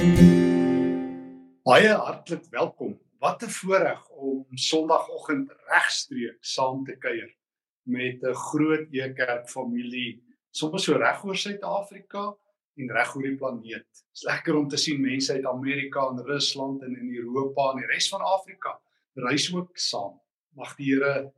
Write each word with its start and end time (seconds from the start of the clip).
Baie 0.00 1.90
hartlik 1.92 2.46
welkom. 2.50 2.94
Wat 3.20 3.42
'n 3.42 3.52
voorreg 3.52 4.08
om 4.08 4.46
Sondagoggend 4.56 5.52
regstreeks 5.68 6.52
saam 6.54 6.84
te 6.84 6.96
kuier 6.96 7.36
met 7.82 8.22
'n 8.22 8.34
groot 8.34 8.86
Ekerk 8.90 9.48
familie 9.48 10.22
sommer 10.50 10.80
so 10.80 10.96
reg 10.96 11.24
oor 11.24 11.36
Suid-Afrika 11.36 12.36
en 12.76 12.90
reg 12.90 13.14
oor 13.16 13.22
die 13.22 13.36
planeet. 13.36 13.86
Dit 13.92 14.14
is 14.14 14.22
lekker 14.22 14.56
om 14.56 14.68
te 14.68 14.76
sien 14.76 15.00
mense 15.00 15.32
uit 15.32 15.46
Amerika 15.46 16.08
en 16.08 16.24
Rusland 16.24 16.82
en 16.82 16.96
in 16.96 17.14
Europa 17.16 17.70
en 17.70 17.76
die 17.76 17.86
res 17.86 18.08
van 18.08 18.20
Afrika 18.20 18.80
reis 19.14 19.54
ook 19.54 19.78
saam. 19.78 20.20
Mag 20.56 20.76
die 20.76 20.94
Here 20.94 21.22
'n 21.22 21.32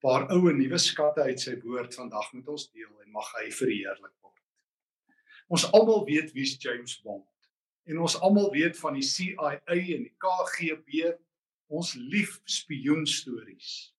paar 0.00 0.30
ou 0.30 0.48
en 0.48 0.58
nuwe 0.58 0.78
skatte 0.78 1.22
uit 1.22 1.40
sy 1.40 1.60
woord 1.60 1.94
vandag 1.94 2.32
met 2.32 2.48
ons 2.48 2.70
deel 2.72 3.02
en 3.04 3.10
mag 3.10 3.32
hy 3.32 3.50
verheerlik 3.50 4.16
word. 4.20 4.42
Ons 5.48 5.72
almal 5.72 6.04
weet 6.04 6.32
wie's 6.32 6.56
James 6.58 7.02
Bond 7.02 7.26
en 7.88 8.02
ons 8.04 8.18
almal 8.20 8.50
weet 8.52 8.76
van 8.78 8.98
die 8.98 9.06
CIA 9.06 9.56
en 9.64 10.04
die 10.04 10.14
KGB 10.20 11.14
ons 11.72 11.94
lief 11.96 12.38
spioen 12.48 13.06
stories. 13.08 13.92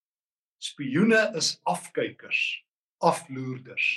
Spioene 0.60 1.30
is 1.40 1.54
afkykers, 1.70 2.42
afloerders. 3.06 3.88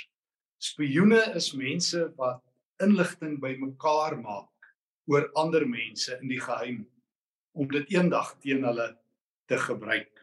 Spioene 0.63 1.21
is 1.37 1.51
mense 1.59 2.07
wat 2.21 2.43
inligting 2.83 3.39
bymekaar 3.43 4.17
maak 4.21 4.73
oor 5.11 5.29
ander 5.39 5.65
mense 5.69 6.15
in 6.21 6.31
die 6.31 6.41
geheim 6.41 6.85
om 7.59 7.69
dit 7.73 7.97
eendag 7.97 8.37
teen 8.41 8.65
hulle 8.65 8.93
te 9.51 9.59
gebruik. 9.61 10.23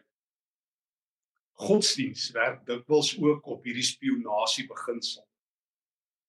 Godsdiens 1.60 2.30
werk 2.34 2.64
dikwels 2.66 3.12
ook 3.20 3.46
op 3.52 3.66
hierdie 3.68 3.84
spionasie 3.84 4.64
beginsel. 4.70 5.26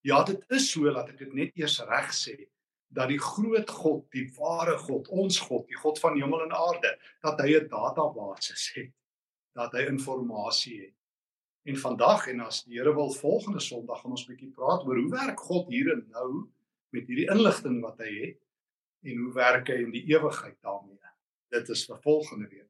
Ja, 0.03 0.23
dit 0.27 0.43
is 0.51 0.67
so 0.73 0.91
dat 0.91 1.13
ek 1.13 1.21
dit 1.23 1.33
net 1.37 1.57
eers 1.57 1.79
reg 1.87 2.11
sê 2.13 2.35
dat 2.91 3.07
die 3.11 3.19
groot 3.19 3.69
God, 3.69 4.05
die 4.11 4.27
ware 4.37 4.77
God, 4.83 5.07
ons 5.07 5.39
God, 5.39 5.67
die 5.67 5.79
God 5.79 5.99
van 5.99 6.17
hemel 6.19 6.43
en 6.45 6.55
aarde, 6.55 6.95
dat 7.23 7.39
hy 7.39 7.55
'n 7.59 7.67
database 7.71 8.55
het, 8.75 8.91
dat 9.55 9.71
hy 9.71 9.85
inligting 9.87 10.75
het. 10.87 10.95
En 11.63 11.77
vandag 11.77 12.27
en 12.27 12.39
as 12.39 12.63
die 12.63 12.79
Here 12.79 12.93
wil 12.95 13.11
volgende 13.13 13.59
Sondag 13.59 14.01
gaan 14.01 14.11
ons 14.11 14.25
bietjie 14.25 14.49
praat 14.49 14.83
oor 14.85 14.97
hoe 14.97 15.11
werk 15.11 15.39
God 15.39 15.67
hier 15.69 15.91
en 15.93 16.07
nou 16.09 16.49
met 16.89 17.07
hierdie 17.07 17.29
inligting 17.29 17.81
wat 17.81 17.99
hy 18.01 18.11
het 18.17 18.39
en 19.03 19.17
hoe 19.17 19.33
werk 19.33 19.67
hy 19.69 19.77
in 19.83 19.91
die 19.91 20.05
ewigheid 20.09 20.57
daarmee. 20.61 20.97
Dit 21.53 21.69
is 21.69 21.85
vir 21.85 21.99
volgende 22.01 22.47
week. 22.47 22.69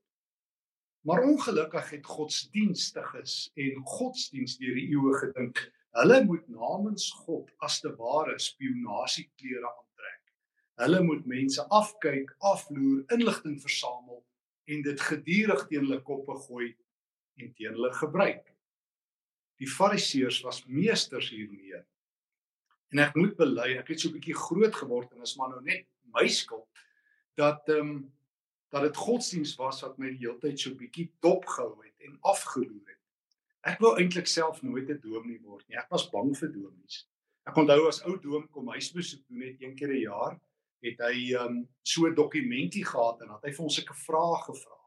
Maar 1.08 1.24
ongelukkig 1.24 1.90
het 1.90 2.06
godsdienstiges 2.06 3.52
en 3.56 3.80
godsdienst 3.86 4.60
deur 4.60 4.76
die 4.76 4.90
eeue 4.92 5.14
gedink 5.24 5.64
hulle 5.98 6.20
moet 6.24 6.44
namens 6.52 7.10
God 7.26 7.50
as 7.66 7.80
te 7.84 7.92
ware 8.00 8.38
spionasieklere 8.40 9.66
aan 9.68 9.88
Hulle 10.82 11.02
moet 11.06 11.26
mense 11.30 11.64
afkyk, 11.70 12.32
afloer, 12.40 13.04
inligting 13.14 13.60
versamel 13.62 14.24
en 14.72 14.82
dit 14.86 15.02
gedurig 15.02 15.68
teen 15.70 15.86
hulle 15.86 16.02
koppe 16.06 16.36
gooi 16.48 16.72
en 17.42 17.54
teen 17.54 17.76
hulle 17.76 17.92
gebruik. 18.00 18.48
Die 19.62 19.70
Fariseërs 19.70 20.42
was 20.46 20.64
meesters 20.66 21.30
hiermee. 21.30 21.84
En 22.92 23.04
ek 23.06 23.16
moet 23.20 23.36
bely, 23.38 23.76
ek 23.78 23.94
het 23.94 24.02
so 24.02 24.10
'n 24.10 24.18
bietjie 24.18 24.36
groot 24.36 24.76
geword 24.76 25.12
en 25.14 25.22
is 25.22 25.36
maar 25.38 25.50
nou 25.50 25.62
net 25.64 25.86
my 26.14 26.28
skuld 26.28 26.68
dat 27.38 27.70
ehm 27.70 27.80
um, 27.80 28.12
dat 28.72 28.82
dit 28.82 28.98
godsdiens 28.98 29.56
was 29.60 29.82
wat 29.84 29.98
my 30.00 30.10
die 30.10 30.24
hele 30.24 30.40
tyd 30.40 30.60
so 30.60 30.72
'n 30.72 30.78
bietjie 30.78 31.12
dop 31.20 31.46
gehou 31.46 31.84
het 31.84 32.08
en 32.08 32.18
afgeloer 32.22 32.88
het. 32.88 33.00
Ek 33.62 33.80
wou 33.80 33.98
eintlik 34.00 34.28
self 34.28 34.62
nooit 34.62 34.90
'n 34.90 35.00
dominee 35.04 35.42
word 35.42 35.68
nie. 35.68 35.78
Ek 35.78 35.90
was 35.90 36.10
bang 36.10 36.38
vir 36.38 36.52
dominees. 36.52 37.08
Ek 37.46 37.58
onthou 37.58 37.88
as 37.88 38.02
ou 38.06 38.18
dom 38.18 38.48
kom 38.50 38.68
huisbesoek 38.68 39.28
doen 39.28 39.40
net 39.40 39.62
een 39.62 39.76
keer 39.76 39.94
'n 39.94 40.02
jaar 40.02 40.40
het 40.82 41.02
hy 41.08 41.34
um 41.40 41.62
so 41.84 42.08
'n 42.08 42.16
dokumentie 42.16 42.86
gehad 42.86 43.22
en 43.22 43.34
het 43.36 43.44
hy 43.46 43.52
vir 43.52 43.64
ons 43.64 43.80
'n 43.80 44.00
vraag 44.06 44.46
gevra. 44.46 44.78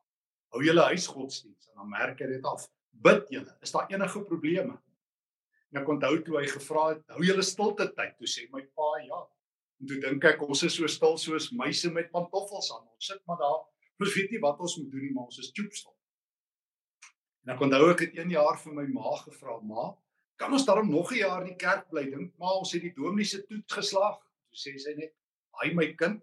Hou 0.55 0.63
julle 0.63 0.83
huisgodsdiens 0.91 1.69
en 1.69 1.75
dan 1.77 1.89
merk 1.89 2.21
hy 2.21 2.27
dit 2.27 2.45
af. 2.45 2.69
Bid 2.91 3.29
julle, 3.29 3.57
is 3.61 3.73
daar 3.73 3.91
enige 3.91 4.23
probleme? 4.23 4.79
En 5.73 5.81
ek 5.83 5.89
onthou 5.89 6.23
toe 6.23 6.39
hy 6.39 6.47
gevra 6.47 6.89
het, 6.95 7.03
hou 7.09 7.25
julle 7.25 7.43
stilte 7.43 7.93
tyd? 7.95 8.17
Toe 8.19 8.27
sê 8.27 8.49
my 8.53 8.63
pa 8.63 8.91
ja. 9.03 9.27
En 9.81 9.87
toe 9.87 10.01
dink 10.01 10.25
ek 10.25 10.43
ons 10.43 10.63
is 10.63 10.75
so 10.75 10.87
stil 10.87 11.19
soos 11.19 11.51
muise 11.51 11.91
met 11.91 12.11
pantoffels 12.11 12.71
aan. 12.73 12.87
Ons 12.95 13.07
sit 13.07 13.21
maar 13.27 13.39
daar. 13.39 13.61
Ons 14.01 14.15
weet 14.15 14.31
nie 14.31 14.41
wat 14.41 14.61
ons 14.61 14.77
moet 14.79 14.91
doen 14.91 15.03
nie, 15.03 15.13
maar 15.13 15.25
ons 15.25 15.39
is 15.39 15.51
choopstil. 15.55 15.95
En 17.45 17.53
ek 17.55 17.61
onthou 17.67 17.91
ek 17.91 18.07
het 18.07 18.15
1 18.23 18.31
jaar 18.31 18.57
vir 18.63 18.75
my 18.75 18.87
ma 18.95 19.17
gevra, 19.25 19.59
"Ma, 19.61 19.97
kan 20.41 20.53
ons 20.53 20.65
daarom 20.65 20.91
nog 20.91 21.13
'n 21.13 21.19
jaar 21.19 21.41
in 21.43 21.49
die 21.49 21.57
kerk 21.67 21.91
bly 21.91 22.05
dink, 22.11 22.39
maar 22.39 22.59
ons 22.59 22.73
het 22.73 22.83
die 22.83 22.95
dominee 22.95 23.25
se 23.25 23.43
toets 23.47 23.73
geslaag?" 23.73 24.19
Toe 24.49 24.59
sê 24.59 24.79
sy 24.79 24.95
net, 24.95 25.13
hy 25.63 25.73
my 25.75 25.91
kind 25.99 26.23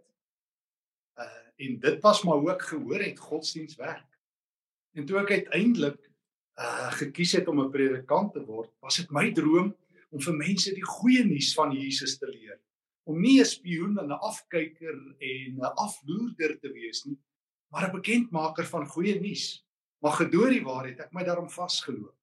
uh 1.19 1.40
en 1.62 1.75
dit 1.80 2.00
was 2.02 2.24
maar 2.25 2.40
hoe 2.42 2.52
ek 2.56 2.64
gehoor 2.72 3.03
het 3.03 3.19
godsdiens 3.22 3.75
werk. 3.78 4.08
En 4.97 5.06
toe 5.06 5.19
ek 5.22 5.31
uiteindelik 5.31 6.00
uh 6.58 6.92
gekies 6.97 7.36
het 7.38 7.47
om 7.47 7.62
'n 7.62 7.72
predikant 7.72 8.34
te 8.34 8.44
word, 8.46 8.72
was 8.81 8.97
dit 8.97 9.12
my 9.12 9.31
droom 9.31 9.75
om 10.12 10.22
vir 10.22 10.36
mense 10.36 10.74
die 10.74 10.86
goeie 10.86 11.24
nuus 11.24 11.53
van 11.53 11.72
Jesus 11.72 12.18
te 12.18 12.28
leer. 12.28 12.59
Om 13.08 13.22
nie 13.22 13.40
'n 13.40 13.46
spioen 13.46 14.00
en 14.00 14.12
'n 14.12 14.24
afkyker 14.30 14.97
en 15.20 15.59
'n 15.59 15.75
afloerder 15.86 16.59
te 16.59 16.72
wees 16.72 17.06
nie, 17.06 17.18
maar 17.72 17.88
'n 17.88 17.96
bekendmaker 18.00 18.66
van 18.66 18.88
goeie 18.88 19.20
nuus. 19.20 19.66
Maar 20.02 20.12
gedoor 20.25 20.50
die 20.50 20.64
waarheid, 20.64 21.00
ek 21.00 21.14
my 21.14 21.24
daarom 21.24 21.50
vasgeloop. 21.50 22.16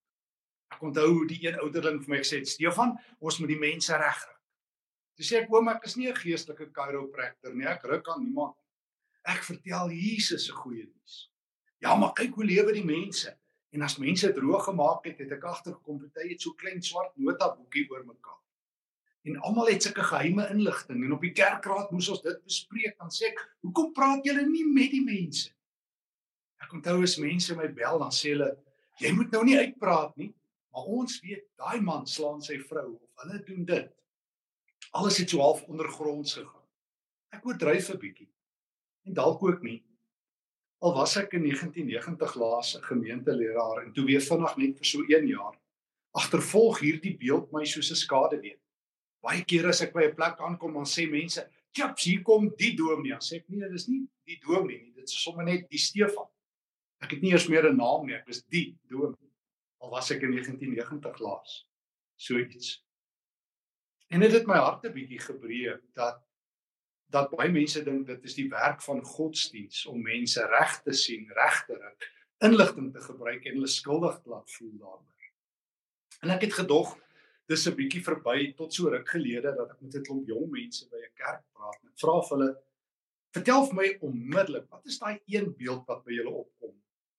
Ek 0.72 0.82
onthou 0.82 1.26
die 1.26 1.46
een 1.46 1.58
ouderling 1.58 2.02
vir 2.04 2.10
my 2.10 2.18
gesê 2.18 2.38
het, 2.38 2.48
"Stefan, 2.48 2.98
ons 3.20 3.38
moet 3.38 3.48
die 3.48 3.58
mense 3.58 3.96
regkry." 3.96 4.37
Toe 5.18 5.26
sê 5.26 5.40
ek 5.42 5.50
oom 5.50 5.66
ek 5.72 5.82
is 5.88 5.96
nie 5.98 6.06
'n 6.06 6.14
geestelike 6.14 6.70
chiropractor 6.70 7.54
nie. 7.54 7.66
Ek 7.66 7.82
ruk 7.82 8.06
aan 8.08 8.22
niemand. 8.22 8.54
Ek 9.26 9.42
vertel 9.42 9.90
Jesus 9.90 10.46
se 10.46 10.52
goeie 10.52 10.86
nuus. 10.86 11.30
Ja, 11.82 11.96
maar 11.96 12.12
kyk 12.14 12.34
hoe 12.34 12.44
lewe 12.44 12.72
die 12.72 12.84
mense. 12.84 13.34
En 13.74 13.82
as 13.82 13.98
mense 13.98 14.30
droog 14.32 14.64
gemaak 14.64 15.04
het, 15.04 15.18
het 15.18 15.32
ek 15.32 15.44
agtergekom 15.44 15.98
party 15.98 16.28
het 16.28 16.40
so 16.40 16.54
klein 16.54 16.80
swart 16.82 17.16
notaboekie 17.16 17.88
oor 17.90 18.04
mekaar. 18.06 18.38
En 19.26 19.40
almal 19.42 19.72
het 19.72 19.82
sulke 19.82 20.06
geheime 20.06 20.46
inligting 20.54 21.04
en 21.04 21.12
op 21.12 21.26
die 21.26 21.34
kerkraad 21.34 21.90
moes 21.92 22.08
ons 22.08 22.22
dit 22.22 22.44
bespreek 22.44 22.94
dan 22.98 23.10
sê 23.10 23.28
ek, 23.32 23.42
"Hoekom 23.66 23.92
praat 23.92 24.24
julle 24.24 24.46
nie 24.46 24.64
met 24.64 24.90
die 24.90 25.04
mense?" 25.04 25.50
Ek 26.62 26.72
onthou 26.72 27.02
as 27.02 27.18
mense 27.18 27.54
my 27.56 27.66
bel 27.68 27.98
dan 27.98 28.10
sê 28.10 28.30
hulle, 28.30 28.56
"Jy 29.00 29.12
moet 29.12 29.32
nou 29.32 29.44
nie 29.44 29.58
uitpraat 29.58 30.16
nie." 30.16 30.32
Maar 30.72 30.82
ons 30.84 31.20
weet 31.20 31.44
daai 31.56 31.80
man 31.80 32.06
slaan 32.06 32.40
sy 32.40 32.58
vrou 32.58 32.94
of 32.94 33.22
hulle 33.22 33.42
doen 33.44 33.64
dit. 33.64 33.92
Alles 34.90 35.18
het 35.18 35.30
so 35.30 35.40
half 35.40 35.62
ondergronds 35.68 36.34
gegaan. 36.34 36.66
Ek 37.34 37.44
oordryf 37.44 37.90
'n 37.92 37.98
bietjie. 37.98 38.30
En 39.04 39.12
dalk 39.12 39.42
ook 39.42 39.62
nie. 39.62 39.84
Al 40.78 40.94
was 40.94 41.16
ek 41.16 41.32
in 41.32 41.42
1990 41.42 42.34
laas 42.34 42.76
'n 42.76 42.82
gemeenteleraar 42.82 43.82
en 43.84 43.92
toe 43.92 44.04
weer 44.04 44.20
vinnig 44.20 44.56
net 44.56 44.76
vir 44.76 44.86
so 44.86 45.02
1 45.08 45.26
jaar. 45.26 45.58
Agtervolg 46.10 46.80
hierdie 46.80 47.16
beeld 47.16 47.52
my 47.52 47.64
soos 47.64 47.90
'n 47.90 47.94
skaduwee. 48.04 48.58
Baie 49.20 49.44
kere 49.44 49.68
as 49.68 49.80
ek 49.82 49.92
by 49.92 50.04
'n 50.04 50.14
plek 50.14 50.38
aankom, 50.38 50.72
dan 50.72 50.86
sê 50.86 51.10
mense, 51.10 51.50
"Chips, 51.72 52.04
hier 52.04 52.22
kom 52.22 52.54
die 52.56 52.76
dominee." 52.76 53.18
Sê 53.20 53.36
ek, 53.36 53.48
"Nee, 53.48 53.68
dis 53.68 53.88
nie 53.88 54.08
die 54.24 54.38
dominee 54.40 54.82
nie. 54.82 54.92
Dit 54.92 55.08
is 55.08 55.22
sommer 55.22 55.44
net 55.44 55.68
die 55.68 55.78
Stefan." 55.78 56.28
Ek 57.00 57.10
het 57.10 57.22
nie 57.22 57.32
eers 57.32 57.48
meer 57.48 57.68
'n 57.68 57.76
naam 57.76 58.06
nie. 58.06 58.14
Ek 58.14 58.28
is 58.28 58.42
die 58.42 58.76
dominee. 58.88 59.32
Al 59.80 59.90
was 59.90 60.10
ek 60.10 60.22
in 60.22 60.30
1990 60.30 61.18
laas. 61.18 61.66
So 62.16 62.38
iets. 62.38 62.82
En 64.08 64.20
dit 64.24 64.32
het 64.32 64.46
my 64.46 64.56
hart 64.56 64.84
'n 64.84 64.92
bietjie 64.92 65.20
gebreek 65.20 65.82
dat 65.94 66.24
dat 67.08 67.30
baie 67.30 67.50
mense 67.50 67.82
dink 67.84 68.06
dit 68.06 68.24
is 68.24 68.34
die 68.34 68.48
werk 68.48 68.82
van 68.84 69.02
godsdiens 69.04 69.86
om 69.86 70.02
mense 70.02 70.46
reg 70.46 70.82
te 70.82 70.92
sien, 70.92 71.30
reg 71.32 71.64
te 71.66 71.76
rig, 71.76 72.08
inligting 72.44 72.92
te 72.92 73.00
gebruik 73.00 73.44
en 73.44 73.54
hulle 73.54 73.70
skuldig 73.72 74.18
te 74.20 74.28
laat 74.28 74.50
voel 74.50 74.74
daaroor. 74.78 75.30
En 76.20 76.30
ek 76.34 76.48
het 76.48 76.52
gedog 76.60 76.96
dis 77.48 77.66
'n 77.66 77.74
bietjie 77.74 78.04
verby 78.04 78.54
tot 78.56 78.74
so 78.74 78.88
ruk 78.88 79.08
gelede 79.08 79.54
dat 79.56 79.70
ek 79.70 79.80
met 79.80 79.94
'n 79.94 80.02
klomp 80.02 80.26
jong 80.28 80.50
mense 80.50 80.88
by 80.88 80.96
'n 80.96 81.14
kerk 81.14 81.44
praat 81.52 81.80
en 81.82 81.92
vra 81.96 82.20
vir 82.20 82.36
hulle 82.36 82.50
vertel 83.32 83.66
vir 83.66 83.74
my 83.74 83.88
onmiddellik 84.00 84.66
wat 84.70 84.86
is 84.86 84.98
daai 84.98 85.20
een 85.26 85.54
beeld 85.56 85.86
wat 85.86 86.04
by 86.04 86.12
julle 86.12 86.30
opkom 86.30 86.74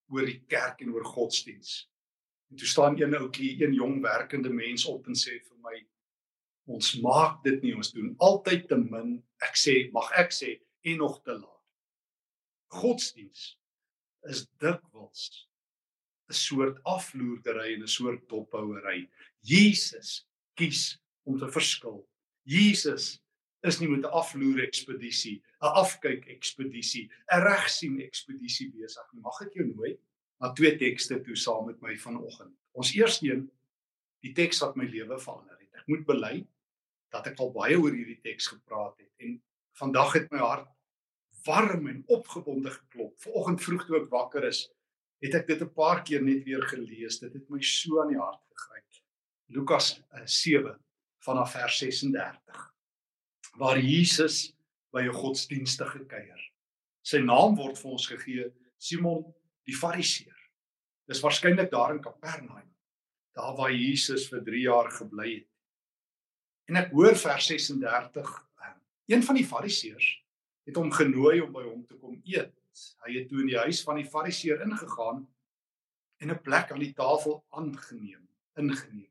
oor 0.10 0.26
die 0.26 0.44
kerk 0.48 0.82
en 0.82 0.94
oor 0.94 1.06
godsdiens. 1.06 1.90
En 2.50 2.58
toe 2.58 2.68
staan 2.68 2.98
een 2.98 3.16
ouetjie, 3.16 3.64
een 3.64 3.74
jong 3.74 4.02
werkende 4.02 4.50
mens 4.50 4.86
op 4.86 5.08
en 5.08 5.14
sê 5.14 5.40
vir 5.42 5.58
my 5.62 5.86
Ons 6.70 6.94
maak 7.02 7.40
dit 7.44 7.64
nie, 7.66 7.76
ons 7.76 7.94
doen 7.96 8.12
altyd 8.22 8.68
te 8.70 8.78
min. 8.78 9.16
Ek 9.42 9.58
sê, 9.58 9.90
mag 9.96 10.12
ek 10.22 10.34
sê, 10.36 10.60
en 10.86 11.02
nog 11.02 11.18
te 11.26 11.34
laat. 11.34 11.56
Godsdiens 12.70 13.56
is 14.30 14.46
dikwels 14.62 15.48
'n 16.30 16.34
soort 16.34 16.78
afloerdery 16.86 17.74
en 17.74 17.84
'n 17.84 17.88
soort 17.88 18.30
dophouery. 18.30 19.10
Jesus 19.42 20.28
kies 20.54 21.00
om 21.26 21.40
te 21.40 21.50
verskil. 21.50 22.06
Jesus 22.44 23.20
is 23.66 23.80
nie 23.80 23.90
met 23.90 24.06
'n 24.06 24.14
afloer 24.22 24.62
ekspedisie, 24.64 25.42
'n 25.62 25.74
afkyk 25.84 26.28
ekspedisie, 26.28 27.10
'n 27.34 27.42
regsien 27.42 28.00
ekspedisie 28.02 28.70
besig 28.72 29.08
nie. 29.14 29.22
Mag 29.22 29.42
ek 29.42 29.54
jou 29.54 29.66
nooi 29.66 29.98
na 30.40 30.54
twee 30.54 30.78
tekste 30.78 31.20
toe 31.24 31.36
saam 31.36 31.66
met 31.66 31.82
my 31.82 31.98
vanoggend. 31.98 32.56
Ons 32.72 32.94
eerste 32.94 33.26
een, 33.26 33.52
die 34.22 34.34
teks 34.34 34.60
wat 34.60 34.76
my 34.76 34.86
lewe 34.86 35.20
verander 35.20 35.58
het. 35.60 35.74
Ek 35.74 35.88
moet 35.88 36.06
bely, 36.06 36.48
dat 37.14 37.28
ek 37.28 37.40
al 37.40 37.52
baie 37.52 37.78
oor 37.80 37.94
hierdie 37.94 38.20
teks 38.22 38.52
gepraat 38.54 38.98
het 39.00 39.26
en 39.26 39.40
vandag 39.80 40.14
het 40.14 40.32
my 40.32 40.42
hart 40.44 40.68
warm 41.46 41.88
en 41.88 42.04
opgewonde 42.08 42.70
geklop. 42.70 43.16
Vanoggend 43.24 43.64
vroeg 43.64 43.86
toe 43.88 43.98
ek 44.02 44.10
wakker 44.12 44.44
is, 44.50 44.66
het 45.24 45.36
ek 45.36 45.48
dit 45.48 45.62
'n 45.62 45.74
paar 45.74 46.04
keer 46.04 46.22
net 46.22 46.44
weer 46.44 46.62
gelees. 46.62 47.20
Dit 47.20 47.34
het 47.34 47.50
my 47.50 47.62
so 47.62 48.02
aan 48.02 48.12
die 48.14 48.20
hart 48.20 48.42
gegryp. 48.54 49.04
Lukas 49.48 50.02
7 50.26 50.72
eh, 50.72 50.78
vanaf 51.26 51.52
vers 51.52 51.78
36. 51.78 52.74
Waar 53.58 53.80
Jesus 53.80 54.54
by 54.92 55.04
'n 55.04 55.14
godsdienstige 55.14 56.06
kuier. 56.06 56.42
Sy 57.02 57.20
naam 57.20 57.56
word 57.56 57.78
vir 57.78 57.92
ons 57.92 58.08
gegee 58.08 58.54
Simon 58.78 59.34
die 59.66 59.76
Fariseer. 59.76 60.38
Dis 61.08 61.22
waarskynlik 61.22 61.72
daar 61.72 61.92
in 61.96 62.02
Kapernaum, 62.02 62.76
daar 63.36 63.56
waar 63.56 63.72
Jesus 63.72 64.28
vir 64.30 64.44
3 64.44 64.62
jaar 64.62 64.92
gebly 64.92 65.34
het. 65.36 65.48
En 66.70 66.78
ek 66.78 66.92
hoor 66.94 67.16
vers 67.18 67.48
36, 67.50 68.28
een 69.10 69.24
van 69.26 69.38
die 69.40 69.46
Fariseërs 69.46 70.10
het 70.70 70.76
hom 70.78 70.92
genooi 70.94 71.40
om 71.42 71.50
by 71.56 71.64
hom 71.66 71.82
te 71.90 71.96
kom 71.98 72.20
eet. 72.22 72.54
Hy 73.02 73.16
het 73.16 73.26
toe 73.32 73.40
in 73.42 73.50
die 73.50 73.58
huis 73.58 73.80
van 73.88 73.98
die 73.98 74.06
Fariseer 74.06 74.62
ingegaan 74.62 75.24
en 76.22 76.32
'n 76.32 76.42
plek 76.46 76.70
aan 76.72 76.84
die 76.84 76.94
tafel 76.94 77.42
aangeneem, 77.50 78.22
ingeneem. 78.54 79.10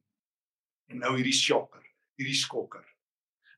En 0.87 1.02
nou 1.02 1.16
hierdie 1.16 1.34
sjokker, 1.34 1.82
hierdie 2.14 2.38
skokker. 2.38 2.87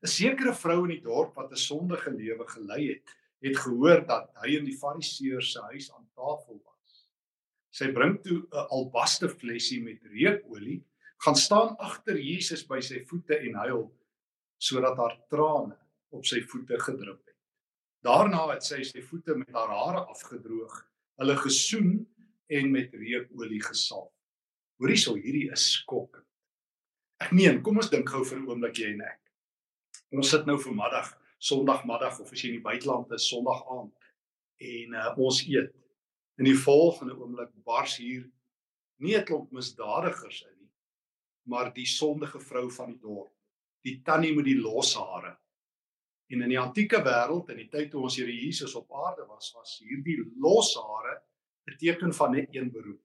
'n 0.01 0.07
Sekere 0.07 0.53
vrou 0.53 0.79
in 0.83 0.95
die 0.97 1.05
dorp 1.05 1.35
wat 1.35 1.51
'n 1.51 1.65
sondige 1.69 2.09
lewe 2.09 2.47
gelei 2.47 2.87
het, 2.87 3.15
het 3.41 3.57
gehoor 3.57 4.05
dat 4.07 4.33
hy 4.41 4.57
in 4.57 4.65
die 4.65 4.77
Fariseer 4.77 5.41
se 5.41 5.61
huis 5.61 5.91
aan 5.93 6.09
tafel 6.15 6.57
was. 6.65 7.05
Sy 7.69 7.91
bring 7.91 8.17
toe 8.23 8.47
'n 8.49 8.67
albaste 8.69 9.29
flesie 9.29 9.83
met 9.83 10.01
reukolie, 10.01 10.83
gaan 11.21 11.35
staan 11.35 11.75
agter 11.77 12.17
Jesus 12.17 12.63
by 12.65 12.79
sy 12.81 13.03
voete 13.05 13.37
en 13.37 13.59
huil 13.61 13.83
sodat 14.61 14.97
haar 14.97 15.17
trane 15.29 15.77
op 16.13 16.25
sy 16.25 16.41
voete 16.49 16.77
gedrup 16.81 17.21
het. 17.25 17.37
Daarna 18.05 18.47
het 18.51 18.65
sy 18.65 18.81
sy 18.85 19.03
voete 19.05 19.35
met 19.37 19.53
haar 19.53 19.69
hare 19.69 20.01
afgedroog, 20.09 20.73
hulle 21.21 21.37
gesoen 21.37 21.91
en 22.51 22.71
met 22.73 22.93
reukolie 22.97 23.61
gesalf. 23.63 24.11
Hoorie 24.81 24.97
sou 24.97 25.15
hierdie 25.19 25.47
is 25.53 25.67
skokkend. 25.77 26.25
Ek 27.21 27.33
meen, 27.37 27.59
kom 27.61 27.77
ons 27.77 27.91
dink 27.93 28.09
gou 28.09 28.23
vir 28.25 28.39
'n 28.39 28.47
oomblik 28.49 28.79
jy 28.81 28.93
en 28.95 29.03
ek. 29.05 29.19
Ons 30.17 30.31
sit 30.33 30.45
nou 30.45 30.57
vir 30.57 30.73
middag, 30.73 31.17
Sondagmiddag 31.41 32.19
of 32.19 32.31
as 32.31 32.41
jy 32.41 32.49
in 32.49 32.57
die 32.59 32.65
buiteland 32.65 33.11
is, 33.13 33.29
Sondag 33.29 33.61
aand 33.69 33.93
en 34.61 34.93
uh, 34.93 35.13
ons 35.17 35.41
eet. 35.45 35.73
In 36.37 36.45
die 36.45 36.57
volgende 36.57 37.13
oomblik 37.17 37.49
bars 37.65 37.97
hier 37.97 38.25
nie 38.97 39.15
'n 39.17 39.25
klomp 39.25 39.51
misdadigers 39.51 40.41
in 40.49 40.60
maar 41.43 41.73
die 41.73 41.85
sondige 41.85 42.39
vrou 42.39 42.69
van 42.71 42.91
die 42.93 42.99
dorp, 42.99 43.33
die 43.81 44.01
tannie 44.01 44.35
met 44.35 44.45
die 44.45 44.59
losse 44.59 44.99
hare 44.99 45.37
En 46.31 46.41
in 46.45 46.53
die 46.53 46.59
antieke 46.59 47.01
wêreld 47.03 47.49
in 47.51 47.59
die 47.59 47.69
tyd 47.71 47.89
toe 47.91 48.05
ons 48.07 48.15
Here 48.19 48.31
Jesus 48.31 48.75
op 48.79 48.91
aarde 48.95 49.25
was, 49.27 49.51
was 49.57 49.75
hierdie 49.83 50.21
loshare 50.39 51.19
'n 51.67 51.77
teken 51.77 52.13
van 52.13 52.31
net 52.31 52.55
een 52.55 52.71
beroep. 52.71 53.03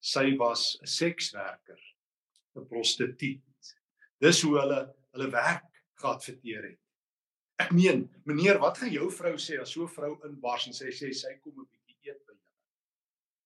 Sy 0.00 0.36
was 0.36 0.78
'n 0.80 0.86
sekswerker, 0.86 1.80
'n 2.56 2.66
prostituut. 2.66 3.74
Dis 4.18 4.42
hoe 4.42 4.58
hulle 4.60 4.94
hulle 5.12 5.30
werk 5.30 5.68
geadverteer 6.00 6.62
het. 6.62 6.80
Ek 7.60 7.72
meen, 7.72 8.08
meneer, 8.24 8.58
wat 8.58 8.78
gaan 8.78 8.92
jou 8.92 9.10
vrou 9.10 9.36
sê 9.36 9.60
as 9.60 9.70
so 9.70 9.82
'n 9.82 9.88
vrou 9.88 10.16
inbars 10.24 10.66
en 10.66 10.72
sê 10.72 10.88
sê 10.88 11.12
sy 11.12 11.38
kom 11.42 11.52
'n 11.52 11.68
bietjie 11.68 12.10
eet 12.10 12.26
by 12.26 12.32
julle? 12.32 12.64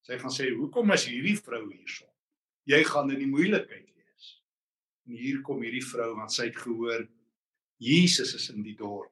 Sy 0.03 0.19
gaan 0.19 0.31
sê, 0.31 0.55
"Hoekom 0.55 0.93
is 0.93 1.07
hierdie 1.07 1.43
vrou 1.43 1.71
hierso? 1.73 2.07
Jy 2.67 2.85
gaan 2.85 3.11
in 3.11 3.19
die 3.19 3.27
moeilikheid 3.27 3.87
wees." 3.87 3.92
En 5.09 5.17
hier 5.19 5.41
kom 5.47 5.63
hierdie 5.65 5.85
vrou 5.85 6.13
want 6.19 6.33
sy 6.35 6.49
het 6.51 6.61
gehoor 6.63 7.07
Jesus 7.83 8.35
is 8.39 8.49
in 8.53 8.63
die 8.63 8.77
dorp. 8.79 9.11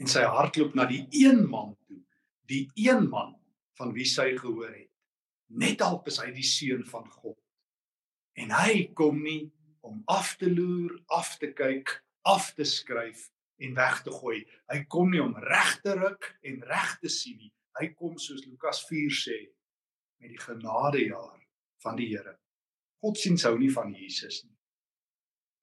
En 0.00 0.10
sy 0.10 0.24
hart 0.26 0.58
loop 0.58 0.74
na 0.76 0.84
die 0.90 1.04
een 1.14 1.44
man 1.48 1.72
toe, 1.86 2.00
die 2.50 2.66
een 2.76 3.06
man 3.08 3.36
van 3.78 3.94
wie 3.96 4.06
sy 4.08 4.34
gehoor 4.36 4.72
het. 4.72 4.90
Net 5.54 5.78
dalk 5.80 6.08
is 6.10 6.18
hy 6.20 6.30
die 6.34 6.46
seun 6.46 6.84
van 6.88 7.06
God. 7.08 7.38
En 8.36 8.52
hy 8.52 8.90
kom 8.98 9.22
nie 9.22 9.46
om 9.86 10.02
af 10.10 10.34
te 10.40 10.50
loer, 10.50 10.96
af 11.14 11.36
te 11.40 11.52
kyk, 11.56 11.92
af 12.26 12.50
te 12.56 12.66
skryf 12.68 13.28
en 13.62 13.76
weg 13.78 14.00
te 14.04 14.12
gooi. 14.12 14.40
Hy 14.72 14.80
kom 14.90 15.12
nie 15.12 15.22
om 15.22 15.36
reg 15.46 15.76
te 15.84 15.94
ruk 15.98 16.32
en 16.44 16.62
reg 16.68 16.96
te 17.00 17.12
sien 17.12 17.38
nie. 17.38 17.52
Hy 17.78 17.90
kom 17.94 18.18
soos 18.20 18.44
Lukas 18.46 18.84
4 18.90 19.14
sê 19.14 19.38
met 20.22 20.32
die 20.32 20.40
genadejaar 20.40 21.40
van 21.84 21.98
die 22.00 22.10
Here. 22.12 22.36
God 23.04 23.20
sien 23.20 23.36
sou 23.38 23.52
nie 23.60 23.72
van 23.72 23.92
Jesus 23.92 24.42
nie 24.46 24.54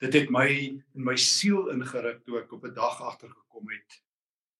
dit 0.01 0.13
het 0.17 0.31
my 0.33 0.47
in 0.49 1.03
my 1.05 1.15
siel 1.19 1.69
ingeruk 1.73 2.23
toe 2.25 2.39
ek 2.41 2.53
op 2.57 2.65
'n 2.65 2.73
dag 2.73 3.01
agtergekom 3.01 3.69
het. 3.69 4.01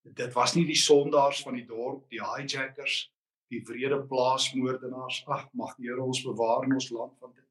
Dit 0.04 0.34
was 0.34 0.56
nie 0.56 0.66
die 0.66 0.78
sondaars 0.78 1.42
van 1.42 1.54
die 1.54 1.66
dorp, 1.66 2.10
die 2.10 2.22
hijackers, 2.22 3.12
die 3.50 3.62
wrede 3.66 4.02
plaasmoordenaars. 4.08 5.24
Ag, 5.28 5.48
mag 5.54 5.76
die 5.78 5.88
Here 5.88 6.02
ons 6.02 6.22
bewaar 6.22 6.64
in 6.64 6.74
ons 6.74 6.90
land 6.90 7.18
van 7.20 7.34
dit. 7.34 7.46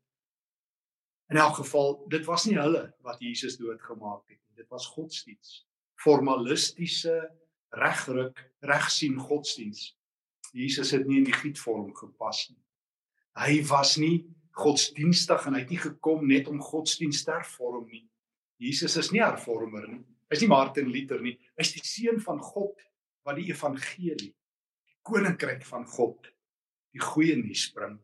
In 1.31 1.37
elk 1.37 1.55
geval, 1.55 2.05
dit 2.09 2.25
was 2.25 2.45
nie 2.45 2.59
hulle 2.59 2.95
wat 3.03 3.21
Jesus 3.21 3.57
doodgemaak 3.57 4.29
het 4.29 4.39
nie. 4.47 4.57
Dit 4.57 4.69
was 4.69 4.87
godsdiens. 4.87 5.67
Formalistiese 5.95 7.31
regruk, 7.69 8.51
regsien 8.61 9.19
godsdiens. 9.19 9.97
Jesus 10.53 10.91
het 10.91 11.07
nie 11.07 11.19
in 11.19 11.25
die 11.25 11.33
gietvorm 11.33 11.95
gepas 11.95 12.49
nie. 12.49 12.65
Hy 13.35 13.63
was 13.67 13.97
nie 13.97 14.27
godsdienstig 14.57 15.47
en 15.47 15.57
hy 15.57 15.63
het 15.65 15.73
nie 15.73 15.81
gekom 15.81 16.27
net 16.29 16.49
om 16.51 16.63
godsdienst 16.63 17.27
te 17.27 17.35
hervorm 17.35 17.87
nie. 17.91 18.05
Jesus 18.61 18.97
is 19.01 19.11
nie 19.15 19.23
hervormer 19.23 19.87
nie. 19.89 20.03
Hy's 20.31 20.43
nie 20.45 20.51
Martin 20.51 20.91
Luther 20.93 21.23
nie. 21.23 21.37
Hy's 21.59 21.73
die 21.75 21.85
seun 21.87 22.21
van 22.23 22.39
God 22.43 22.77
wat 23.27 23.39
die 23.39 23.49
evangelie, 23.51 24.31
die 24.31 24.99
koninkryk 25.07 25.65
van 25.69 25.87
God, 25.89 26.29
die 26.95 27.03
goeie 27.03 27.37
nuus 27.39 27.69
bring. 27.75 27.97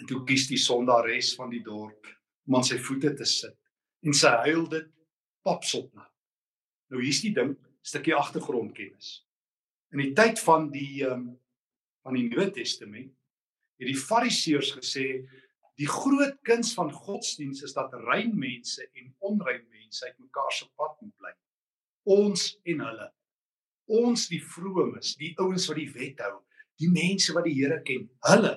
En 0.00 0.08
toe 0.08 0.22
kies 0.28 0.46
die 0.50 0.60
sondares 0.60 1.34
van 1.38 1.52
die 1.52 1.62
dorp 1.64 2.08
om 2.46 2.58
aan 2.58 2.66
sy 2.66 2.78
voete 2.80 3.14
te 3.16 3.28
sit 3.28 3.56
en 4.06 4.14
sy 4.14 4.30
huil 4.44 4.66
dit 4.70 4.90
papsop 5.46 5.88
na. 5.96 6.04
Nou 6.92 7.00
hier's 7.02 7.22
die 7.24 7.32
ding, 7.34 7.56
stukkie 7.82 8.14
agtergrondkennis. 8.14 9.22
In 9.94 10.02
die 10.02 10.12
tyd 10.14 10.40
van 10.42 10.70
die 10.74 11.02
ehm 11.06 11.26
um, 11.26 11.34
van 12.06 12.14
die 12.14 12.28
Nuwe 12.28 12.52
Testament 12.54 13.10
het 13.76 13.88
die 13.90 13.98
fariseërs 13.98 14.72
gesê 14.78 15.06
die 15.76 15.88
groot 15.90 16.38
kuns 16.48 16.72
van 16.76 16.92
godsdiens 16.92 17.62
is 17.66 17.74
dat 17.76 17.92
rein 18.06 18.32
mense 18.38 18.84
en 18.96 19.10
onrein 19.28 19.66
mense 19.68 20.06
uitmekaar 20.06 20.52
se 20.52 20.68
pad 20.76 20.96
moet 21.02 21.16
bly. 21.20 21.32
Ons 22.16 22.48
en 22.64 22.80
hulle. 22.86 23.08
Ons 23.86 24.26
die 24.32 24.40
vromes, 24.42 25.12
die 25.20 25.34
ouens 25.42 25.66
wat 25.68 25.78
die 25.78 25.90
wet 25.92 26.22
hou, 26.24 26.38
die 26.80 26.88
mense 26.92 27.34
wat 27.36 27.44
die 27.46 27.54
Here 27.58 27.82
ken, 27.84 28.08
hulle 28.30 28.54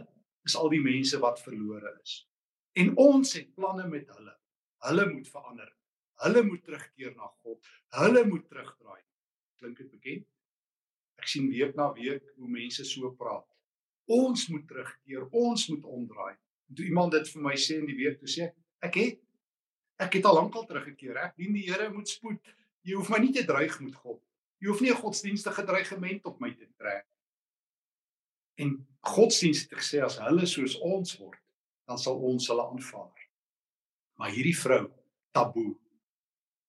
is 0.48 0.56
al 0.56 0.72
die 0.72 0.82
mense 0.84 1.20
wat 1.22 1.44
verlore 1.44 1.92
is. 2.00 2.24
En 2.80 2.96
ons 3.02 3.36
het 3.36 3.52
planne 3.56 3.88
met 3.92 4.08
hulle. 4.16 4.34
Hulle 4.88 5.06
moet 5.12 5.28
verander. 5.28 5.70
Hulle 6.24 6.44
moet 6.48 6.64
terugkeer 6.64 7.14
na 7.16 7.28
God. 7.44 7.60
Hulle 8.00 8.26
moet 8.28 8.48
terugdraai. 8.48 9.02
Klink 9.60 9.80
dit 9.84 9.92
bekend? 9.92 10.28
Ek 11.20 11.28
sien 11.28 11.50
week 11.52 11.76
na 11.76 11.90
week 11.96 12.24
hoe 12.38 12.50
mense 12.52 12.86
so 12.88 13.12
praat. 13.20 13.48
Ons 14.10 14.48
moet 14.50 14.66
terugkeer, 14.68 15.26
ons 15.30 15.68
moet 15.70 15.84
omdraai. 15.86 16.36
Toe 16.74 16.86
iemand 16.86 17.14
dit 17.14 17.30
vir 17.34 17.44
my 17.46 17.54
sê 17.58 17.78
in 17.78 17.86
die 17.90 17.98
week, 17.98 18.18
toe 18.22 18.30
sê 18.30 18.48
ek, 18.82 18.96
het 18.98 19.20
ek 20.00 20.16
het 20.18 20.26
al 20.26 20.38
lankal 20.40 20.66
teruggekeer. 20.66 21.18
Ek 21.28 21.36
dien 21.38 21.54
die 21.54 21.68
Here 21.68 21.90
moet 21.94 22.10
spoed. 22.10 22.40
Jy 22.88 22.96
hoef 22.96 23.10
my 23.12 23.20
nie 23.22 23.34
te 23.36 23.44
dreig 23.46 23.76
met 23.84 23.98
God. 24.00 24.22
Jy 24.64 24.70
hoef 24.72 24.82
nie 24.82 24.92
'n 24.92 25.02
godsdienstige 25.02 25.66
dreigement 25.68 26.26
op 26.26 26.40
my 26.40 26.54
te 26.56 26.68
trek. 26.78 27.06
En 28.58 28.88
godsdienst 29.02 29.70
het 29.70 29.80
gesê 29.80 30.02
as 30.04 30.18
hulle 30.18 30.46
soos 30.46 30.76
ons 30.80 31.18
word, 31.20 31.40
dan 31.88 31.98
sal 31.98 32.18
ons 32.18 32.48
hulle 32.48 32.66
aanvaar. 32.66 33.28
Maar 34.18 34.32
hierdie 34.32 34.58
vrou, 34.58 34.92
taboe. 35.32 35.76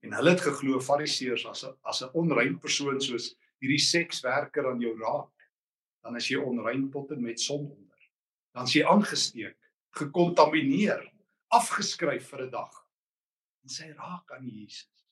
En 0.03 0.13
hulle 0.13 0.31
het 0.31 0.41
geglo 0.41 0.81
fariseërs 0.81 1.47
as 1.47 1.65
'n 1.65 1.75
as 1.85 2.03
'n 2.03 2.11
onrein 2.15 2.59
persoon 2.59 3.01
soos 3.01 3.35
hierdie 3.61 3.79
sekswerker 3.79 4.71
aan 4.71 4.81
jou 4.81 4.95
raak 4.99 5.31
dan 6.03 6.17
is 6.17 6.29
jy 6.31 6.41
onrein 6.41 6.89
en 6.93 7.23
met 7.23 7.41
sononder. 7.41 8.11
Dan 8.53 8.65
is 8.65 8.75
jy 8.75 8.85
aangesteek, 8.85 9.59
gekontamineer, 9.99 11.03
afgeskryf 11.49 12.29
vir 12.29 12.47
'n 12.47 12.51
dag. 12.51 12.73
En 13.63 13.69
sy 13.69 13.93
raak 13.93 14.33
aan 14.33 14.49
Jesus. 14.49 15.05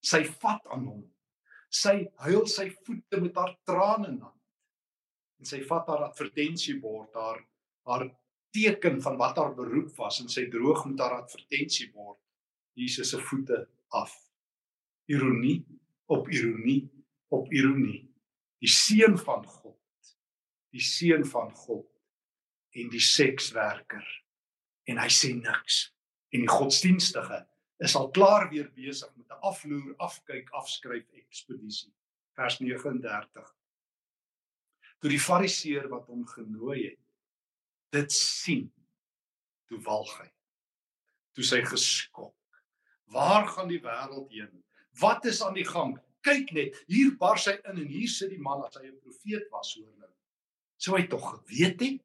Sy 0.00 0.24
vat 0.24 0.66
aan 0.66 0.86
hom. 0.86 1.04
Sy 1.70 2.08
huil 2.16 2.46
sy 2.46 2.70
voete 2.70 3.20
met 3.20 3.34
haar 3.34 3.56
trane 3.64 4.12
nat. 4.12 4.34
En 5.38 5.44
sy 5.44 5.62
vat 5.64 5.88
haar 5.88 6.04
advertensiebord, 6.10 7.14
haar 7.14 7.46
haar 7.86 8.10
teken 8.50 9.02
van 9.02 9.16
wat 9.16 9.36
haar 9.36 9.54
beroep 9.54 9.92
was 9.96 10.20
en 10.20 10.28
sy 10.28 10.48
droog 10.50 10.86
met 10.86 10.98
haar 10.98 11.22
advertensiebord 11.22 12.18
Jesus 12.76 13.10
se 13.10 13.18
voete 13.18 13.68
af. 13.88 14.12
Ironie 15.08 15.64
op 16.04 16.28
ironie 16.28 16.90
op 17.28 17.52
ironie. 17.52 18.02
Die 18.60 18.68
seun 18.70 19.16
van 19.18 19.46
God 19.46 19.65
die 20.76 20.84
seun 20.84 21.24
van 21.28 21.52
God 21.64 21.88
en 22.76 22.88
die 22.92 23.02
sekswerker 23.02 24.06
en 24.90 25.00
hy 25.00 25.10
sê 25.12 25.32
niks 25.36 25.86
en 26.34 26.44
die 26.44 26.52
godsdienstige 26.52 27.40
is 27.84 27.96
al 27.98 28.10
klaar 28.16 28.48
weer 28.52 28.68
besig 28.76 29.10
met 29.16 29.28
'n 29.30 29.40
afloer, 29.50 29.94
afkyk, 29.98 30.50
afskryf 30.50 31.06
ekspedisie. 31.12 31.92
Vers 32.36 32.58
39. 32.60 33.54
Toe 35.00 35.10
die 35.10 35.20
fariseer 35.20 35.88
wat 35.88 36.06
hom 36.06 36.26
genooi 36.26 36.88
het, 36.90 37.00
dit 37.92 38.12
sien, 38.12 38.72
toe 39.68 39.80
walg 39.80 40.12
hy. 40.20 40.30
Toe 41.32 41.44
sy 41.44 41.62
geskok. 41.62 42.34
Waar 43.04 43.46
gaan 43.46 43.68
die 43.68 43.80
wêreld 43.80 44.30
heen? 44.32 44.64
Wat 45.00 45.24
is 45.24 45.42
aan 45.42 45.54
die 45.54 45.68
gang? 45.68 45.98
Kyk 46.20 46.52
net, 46.52 46.84
hier 46.86 47.16
bars 47.16 47.46
hy 47.46 47.58
in 47.64 47.78
en 47.84 47.86
hier 47.86 48.08
sit 48.08 48.30
die 48.30 48.40
man 48.40 48.64
as 48.64 48.74
hy 48.74 48.86
'n 48.88 49.00
profeet 49.00 49.50
was 49.50 49.74
hoor 49.74 49.92
nou. 49.96 50.15
Sou 50.76 50.96
hy 50.96 51.06
tog 51.08 51.24
geweet 51.30 51.80
het? 51.80 52.02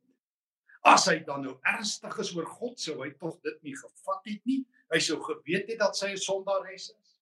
As 0.88 1.06
hy 1.12 1.20
dan 1.26 1.44
nou 1.46 1.58
ernstig 1.68 2.16
is 2.24 2.32
oor 2.34 2.48
God, 2.50 2.80
sou 2.82 2.98
hy 3.04 3.12
tog 3.22 3.38
dit 3.46 3.58
nie 3.68 3.76
gevat 3.78 4.30
het 4.32 4.46
nie. 4.50 4.62
Hy 4.92 5.00
sou 5.00 5.20
geweet 5.22 5.70
het 5.70 5.80
dat 5.80 5.96
sy 5.96 6.12
'n 6.14 6.18
sondares 6.18 6.90
is. 6.90 7.18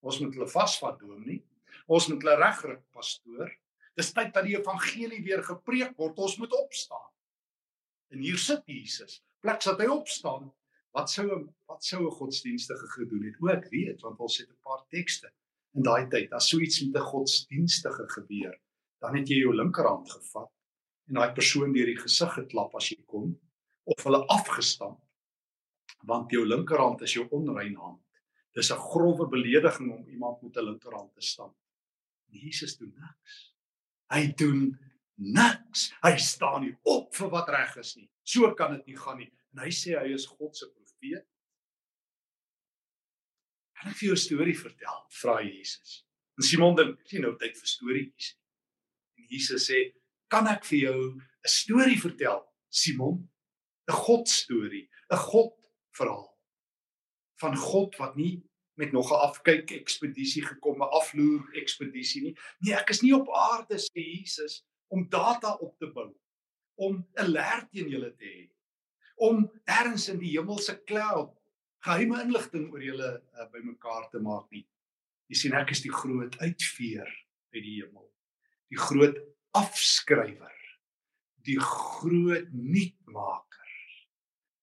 Ons 0.00 0.20
moet 0.20 0.34
hulle 0.34 0.48
vasvat, 0.48 0.98
dominee. 0.98 1.42
Ons 1.86 2.08
moet 2.08 2.22
hulle 2.22 2.36
regryk, 2.36 2.82
pastoor. 2.94 3.50
Dis 3.98 4.12
tyd 4.12 4.32
dat 4.34 4.44
die 4.44 4.56
evangelie 4.56 5.22
weer 5.24 5.42
gepreek 5.42 5.96
word. 5.98 6.18
Ons 6.18 6.36
moet 6.38 6.52
opstaan. 6.52 7.10
En 8.14 8.18
hier 8.18 8.38
sit 8.38 8.62
Jesus. 8.66 9.22
Plek 9.40 9.62
dat 9.64 9.80
hy 9.80 9.86
opstaan. 9.86 10.52
Wat 10.96 11.10
sou 11.10 11.26
wat 11.68 11.84
sou 11.84 12.06
'n 12.06 12.16
godsdienstige 12.20 12.88
gedoen 12.96 13.24
het? 13.24 13.36
O, 13.42 13.48
ek 13.48 13.68
weet, 13.70 14.00
want 14.00 14.18
ons 14.20 14.38
het 14.38 14.48
'n 14.48 14.62
paar 14.62 14.86
tekste 14.88 15.30
in 15.74 15.82
daai 15.82 16.08
tyd. 16.08 16.32
As 16.32 16.48
so 16.48 16.58
iets 16.58 16.80
met 16.80 16.96
'n 16.96 17.10
godsdienstige 17.12 18.08
gebeur, 18.08 18.56
dan 19.02 19.16
het 19.16 19.28
jy 19.28 19.42
jou 19.42 19.54
linkerhand 19.54 20.10
gevat 20.10 20.50
en 21.08 21.20
daai 21.20 21.34
persoon 21.34 21.72
deur 21.72 21.86
die 21.86 21.98
gesig 21.98 22.32
geklap 22.34 22.74
as 22.76 22.90
jy 22.92 22.98
kon 23.06 23.30
of 23.88 24.04
hulle 24.04 24.24
afgestamp 24.34 25.00
want 26.08 26.32
jou 26.32 26.44
linkerhand 26.46 27.02
is 27.02 27.14
jou 27.16 27.26
onrein 27.34 27.76
hand. 27.76 28.02
Dis 28.54 28.70
'n 28.72 28.78
grouwe 28.90 29.28
belediging 29.28 29.92
om 29.92 30.08
iemand 30.08 30.42
met 30.42 30.56
'n 30.56 30.64
linkerhand 30.64 31.14
te 31.14 31.20
stamp. 31.20 31.56
Jesus 32.30 32.76
doen 32.76 32.94
niks. 32.96 33.54
Hy 34.06 34.32
doen 34.36 34.78
niks. 35.14 35.92
Hy 36.02 36.16
staan 36.16 36.62
nie 36.62 36.76
op 36.82 37.14
vir 37.14 37.30
wat 37.30 37.48
reg 37.48 37.76
is 37.76 37.96
nie. 37.96 38.10
So 38.22 38.54
kan 38.54 38.76
dit 38.76 38.86
nie 38.86 38.96
gaan 38.96 39.18
nie. 39.18 39.32
En 39.52 39.58
hy 39.64 39.70
sê 39.70 39.98
hy 39.98 40.12
is 40.14 40.26
God 40.26 40.56
se 40.56 40.68
profeet. 40.70 41.26
Kan 43.78 43.90
ek 43.90 43.96
vir 43.96 44.08
jou 44.08 44.14
'n 44.14 44.26
storie 44.26 44.58
vertel? 44.58 45.06
Vra 45.08 45.42
Jesus. 45.42 46.04
En 46.36 46.42
Simon 46.42 46.76
dink, 46.76 47.00
sien 47.04 47.22
nou 47.22 47.36
tyd 47.36 47.56
vir 47.56 47.66
storieetjies. 47.66 48.37
Jesus 49.28 49.70
sê, 49.70 49.92
"Kan 50.28 50.46
ek 50.46 50.64
vir 50.64 50.78
jou 50.78 51.14
'n 51.14 51.22
storie 51.44 52.00
vertel, 52.00 52.44
Simon? 52.70 53.28
'n 53.88 53.92
God 53.92 54.28
storie, 54.28 54.88
'n 55.10 55.16
God 55.16 55.54
verhaal 55.96 56.38
van 57.40 57.56
God 57.56 57.96
wat 57.96 58.16
nie 58.16 58.44
met 58.78 58.92
nog 58.92 59.10
'n 59.10 59.22
afkyk 59.28 59.70
ekspedisie 59.70 60.44
gekom, 60.44 60.82
'n 60.82 60.94
afloer 61.00 61.48
ekspedisie 61.52 62.22
nie. 62.22 62.36
Nee, 62.58 62.74
ek 62.74 62.90
is 62.90 63.02
nie 63.02 63.14
op 63.14 63.28
aarde 63.30 63.78
sê 63.78 64.02
Jesus 64.02 64.64
om 64.86 65.08
data 65.08 65.54
op 65.54 65.78
te 65.78 65.86
bou, 65.86 66.14
om 66.74 67.06
'n 67.16 67.30
leer 67.30 67.68
teen 67.70 67.88
julle 67.88 68.14
te 68.16 68.24
hê, 68.24 68.50
om 69.16 69.50
ergens 69.64 70.08
in 70.08 70.18
die 70.18 70.38
hemelse 70.38 70.84
cloud 70.84 71.34
geheime 71.80 72.22
inligting 72.22 72.72
oor 72.72 72.82
julle 72.82 73.22
uh, 73.34 73.50
bymekaar 73.50 74.08
te 74.10 74.18
maak 74.18 74.50
nie. 74.50 74.66
Jy 75.26 75.36
sien 75.36 75.52
ek 75.52 75.70
is 75.70 75.82
die 75.82 75.92
groot 75.92 76.38
uitveer 76.38 77.08
uit 77.54 77.62
die 77.62 77.82
hemel. 77.82 78.07
Die 78.68 78.78
groot 78.78 79.16
afskrywer. 79.56 80.54
Die 81.46 81.60
groot 81.60 82.48
nuutmaker 82.52 83.48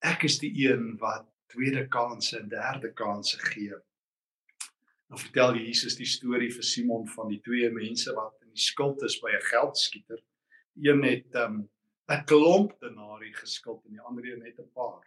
Ek 0.06 0.26
is 0.28 0.38
die 0.38 0.52
een 0.62 0.98
wat 1.02 1.26
tweede 1.50 1.88
kansse 1.90 2.38
en 2.38 2.50
derde 2.52 2.92
kansse 2.94 3.40
gee. 3.50 3.74
Nou 5.10 5.18
vertel 5.22 5.58
Jesus 5.58 5.96
die 5.98 6.10
storie 6.10 6.52
vir 6.54 6.66
Simon 6.66 7.08
van 7.16 7.32
die 7.32 7.40
twee 7.46 7.72
mense 7.74 8.14
wat 8.18 8.36
in 8.44 8.52
die 8.54 8.62
skuld 8.62 9.02
is 9.08 9.18
by 9.24 9.32
'n 9.34 9.48
geldskieter. 9.50 10.22
Een 10.78 11.04
het 11.04 11.36
um, 11.42 11.70
'n 12.12 12.26
klomp 12.30 12.78
denari 12.82 13.34
geskuld 13.34 13.86
en 13.86 13.98
die 13.98 14.02
ander 14.02 14.26
een 14.26 14.44
net 14.44 14.60
'n 14.60 14.70
paar. 14.74 15.06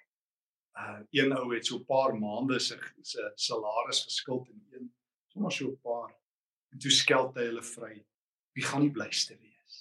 Uh 0.75 1.01
een 1.11 1.33
ou 1.33 1.55
het 1.55 1.67
so 1.67 1.79
'n 1.79 1.85
paar 1.85 2.15
maande 2.19 2.59
se 2.59 2.79
se 3.03 3.33
salaris 3.35 4.05
geskuld 4.05 4.49
en 4.49 4.67
een 4.71 4.93
sommer 5.29 5.53
so 5.53 5.69
'n 5.69 5.81
paar. 5.83 6.11
En 6.73 6.79
toe 6.79 6.91
skeld 6.91 7.37
hy 7.37 7.45
hulle 7.45 7.63
vry. 7.63 8.05
Wie 8.57 8.65
gaan 8.65 8.87
die 8.87 8.95
blyste 8.95 9.37
wees? 9.37 9.77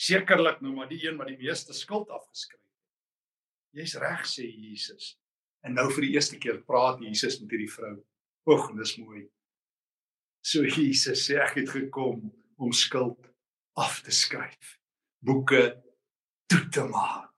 Sekerlik 0.00 0.62
nou 0.64 0.72
maar 0.74 0.88
die 0.88 1.02
een 1.04 1.18
wat 1.20 1.28
die 1.28 1.40
meeste 1.40 1.76
skuld 1.76 2.08
afgeskryf 2.08 2.60
Jy's 3.70 3.94
reg 4.02 4.24
sê 4.26 4.48
Jesus. 4.48 5.14
En 5.62 5.76
nou 5.78 5.86
vir 5.94 6.08
die 6.08 6.14
eerste 6.16 6.38
keer 6.42 6.62
praat 6.66 7.02
Jesus 7.04 7.38
met 7.42 7.52
hierdie 7.54 7.70
vrou. 7.70 7.94
Oeg, 8.50 8.70
dis 8.80 8.96
mooi. 8.98 9.24
So 10.42 10.64
Jesus 10.64 11.26
sê 11.28 11.38
ek 11.42 11.60
het 11.60 11.70
gekom 11.70 12.30
om 12.60 12.72
skuld 12.74 13.28
af 13.78 14.00
te 14.04 14.14
skryf. 14.14 14.78
Boeke 15.22 15.76
toe 16.50 16.64
te 16.72 16.86
maak. 16.88 17.28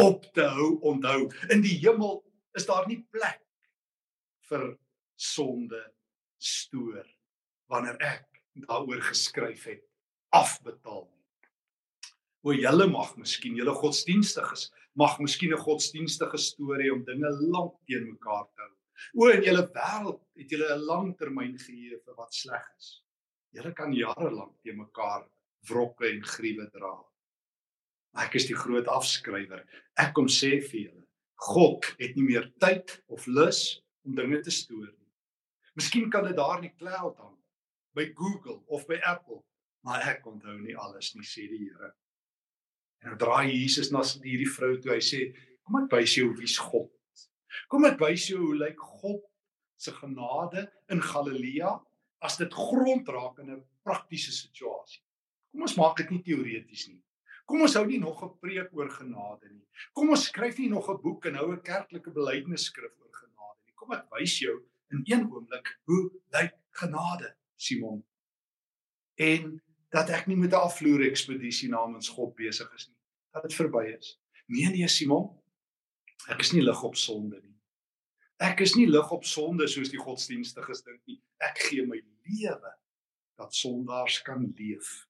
Op 0.00 0.24
te 0.34 0.46
hou, 0.56 0.70
onthou. 0.88 1.28
In 1.52 1.62
die 1.62 1.76
hemel 1.82 2.22
is 2.56 2.66
daar 2.66 2.88
nie 2.88 3.02
plek 3.12 3.42
vir 4.48 4.70
sonde 5.18 5.82
stoor 6.40 7.04
wanneer 7.70 7.98
ek 8.04 8.33
daaroor 8.54 9.02
geskryf 9.02 9.64
het 9.64 9.82
afbetaal. 10.34 11.08
O 12.44 12.52
julle 12.52 12.86
mag 12.90 13.14
miskien 13.16 13.56
julle 13.58 13.74
godsdienstiges 13.74 14.68
mag 14.94 15.18
miskien 15.18 15.52
'n 15.52 15.64
godsdienstige 15.66 16.38
storie 16.38 16.92
om 16.92 17.04
dinge 17.04 17.30
lank 17.30 17.74
teen 17.86 18.04
mekaar 18.10 18.46
te 18.54 18.62
hou. 18.62 18.74
O 19.14 19.28
in 19.28 19.42
julle 19.42 19.66
wêreld 19.74 20.20
het 20.36 20.50
julle 20.50 20.74
'n 20.74 20.86
langtermyn 20.86 21.58
geheue 21.58 21.98
vir 22.04 22.14
wat 22.14 22.34
sleg 22.34 22.66
is. 22.78 23.02
Julle 23.50 23.72
kan 23.72 23.92
jare 23.92 24.30
lank 24.30 24.54
teen 24.62 24.76
mekaar 24.76 25.28
wrokke 25.68 26.06
en 26.08 26.22
gruwe 26.22 26.70
dra. 26.70 27.04
Maar 28.12 28.26
ek 28.26 28.34
is 28.34 28.46
die 28.46 28.56
groot 28.56 28.86
afskrywer. 28.86 29.64
Ek 29.96 30.14
kom 30.14 30.26
sê 30.26 30.60
vir 30.62 30.80
julle, 30.80 31.06
God 31.34 31.84
het 31.98 32.14
nie 32.16 32.24
meer 32.24 32.52
tyd 32.60 33.02
of 33.08 33.26
lus 33.26 33.82
om 34.04 34.14
dinge 34.14 34.40
te 34.42 34.50
stoor 34.50 34.86
nie. 34.86 35.10
Miskien 35.74 36.10
kan 36.10 36.24
dit 36.24 36.36
daar 36.36 36.56
in 36.56 36.68
die 36.70 36.76
cloud 36.78 37.18
hang 37.18 37.33
by 37.94 38.10
Google 38.14 38.62
of 38.66 38.86
by 38.86 38.98
Apple, 39.06 39.44
maar 39.84 40.02
ek 40.08 40.26
onthou 40.26 40.58
nie 40.60 40.76
alles 40.76 41.14
nie 41.14 41.26
sê 41.26 41.48
die 41.50 41.68
Here. 41.68 41.92
En 43.04 43.12
nou 43.12 43.18
draai 43.20 43.52
Jesus 43.52 43.90
na 43.92 44.00
hierdie 44.02 44.48
vrou 44.48 44.76
toe. 44.80 44.94
Hy 44.94 45.02
sê: 45.04 45.20
"Kom 45.62 45.82
ek 45.82 45.90
wys 45.92 46.16
jou 46.16 46.32
wie's 46.34 46.58
God. 46.58 46.90
Kom 47.68 47.84
ek 47.84 47.98
wys 48.00 48.28
jou 48.30 48.40
hoe 48.40 48.56
lyk 48.56 48.80
God 48.80 49.22
se 49.76 49.92
genade 49.92 50.66
in 50.88 51.02
Galilea 51.02 51.74
as 52.24 52.38
dit 52.40 52.52
grond 52.52 53.08
raak 53.08 53.38
in 53.38 53.50
'n 53.50 53.64
praktiese 53.84 54.32
situasie. 54.32 55.02
Kom 55.52 55.62
ons 55.62 55.76
maak 55.76 55.96
dit 55.96 56.10
nie 56.10 56.22
teoreties 56.22 56.88
nie. 56.88 57.02
Kom 57.46 57.60
ons 57.60 57.74
hou 57.74 57.84
nie 57.86 57.98
nog 57.98 58.22
'n 58.24 58.38
preek 58.40 58.72
oor 58.72 58.88
genade 58.88 59.50
nie. 59.52 59.66
Kom 59.92 60.10
ons 60.10 60.26
skryf 60.28 60.58
nie 60.58 60.68
nog 60.68 60.88
'n 60.88 61.02
boek 61.02 61.26
en 61.26 61.34
hou 61.34 61.52
'n 61.52 61.62
kerklike 61.62 62.10
belydenisskrif 62.10 62.92
oor 63.00 63.12
genade 63.12 63.60
nie. 63.66 63.74
Kom 63.74 63.92
ek 63.92 64.06
wys 64.10 64.38
jou 64.38 64.62
in 64.90 65.02
een 65.04 65.30
oomblik 65.30 65.68
hoe 65.86 66.10
lyk 66.32 66.54
genade, 66.72 67.34
Simon. 67.64 68.02
En 69.20 69.56
dat 69.94 70.10
ek 70.10 70.26
nie 70.26 70.36
met 70.36 70.52
'n 70.52 70.66
afvloer 70.68 71.06
ekspedisie 71.06 71.68
namens 71.68 72.08
God 72.08 72.34
besig 72.34 72.74
is 72.74 72.88
nie. 72.88 72.98
Dat 73.32 73.42
dit 73.42 73.54
verby 73.54 73.84
is. 73.98 74.20
Nee 74.46 74.70
nee 74.70 74.88
Simon. 74.88 75.30
Ek 76.28 76.40
is 76.40 76.52
nie 76.52 76.62
lig 76.62 76.82
op 76.82 76.96
sonde 76.96 77.40
nie. 77.40 77.54
Ek 78.42 78.60
is 78.60 78.74
nie 78.74 78.86
lig 78.90 79.10
op 79.10 79.24
sonde 79.24 79.68
soos 79.68 79.90
die 79.92 80.00
godsdienstiges 80.00 80.82
dink 80.82 81.00
nie. 81.06 81.20
Ek 81.38 81.58
gee 81.68 81.86
my 81.86 82.00
lewe 82.26 82.72
dat 83.38 83.54
sondaars 83.54 84.22
kan 84.22 84.52
leef. 84.58 85.06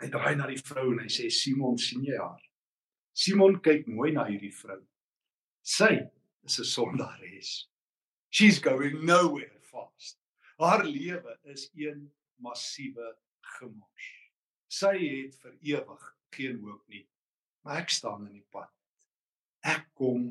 Hy 0.00 0.10
draai 0.12 0.34
na 0.36 0.46
die 0.50 0.60
vrou 0.60 0.90
en 0.92 1.00
hy 1.04 1.08
sê 1.12 1.30
Simon, 1.32 1.78
sien 1.78 2.04
jy 2.04 2.18
haar? 2.18 2.42
Simon 3.16 3.60
kyk 3.64 3.86
mooi 3.88 4.12
na 4.12 4.26
hierdie 4.28 4.52
vrou. 4.52 4.82
Sy 5.62 5.94
is 6.44 6.58
'n 6.60 6.64
sondares. 6.64 7.68
She's 8.30 8.58
going 8.58 9.04
nowhere 9.04 9.60
fast. 9.62 10.18
Haar 10.56 10.84
lewe 10.84 11.38
is 11.52 11.68
een 11.74 12.12
massiewe 12.40 13.16
gemors. 13.40 14.06
Sy 14.72 14.94
het 14.96 15.36
vir 15.42 15.56
ewig 15.60 16.06
geen 16.32 16.60
hoop 16.64 16.82
nie. 16.88 17.04
Maar 17.60 17.82
ek 17.82 17.92
staan 17.92 18.24
in 18.28 18.38
die 18.38 18.46
pad. 18.54 18.70
Ek 19.66 19.84
kom 19.98 20.30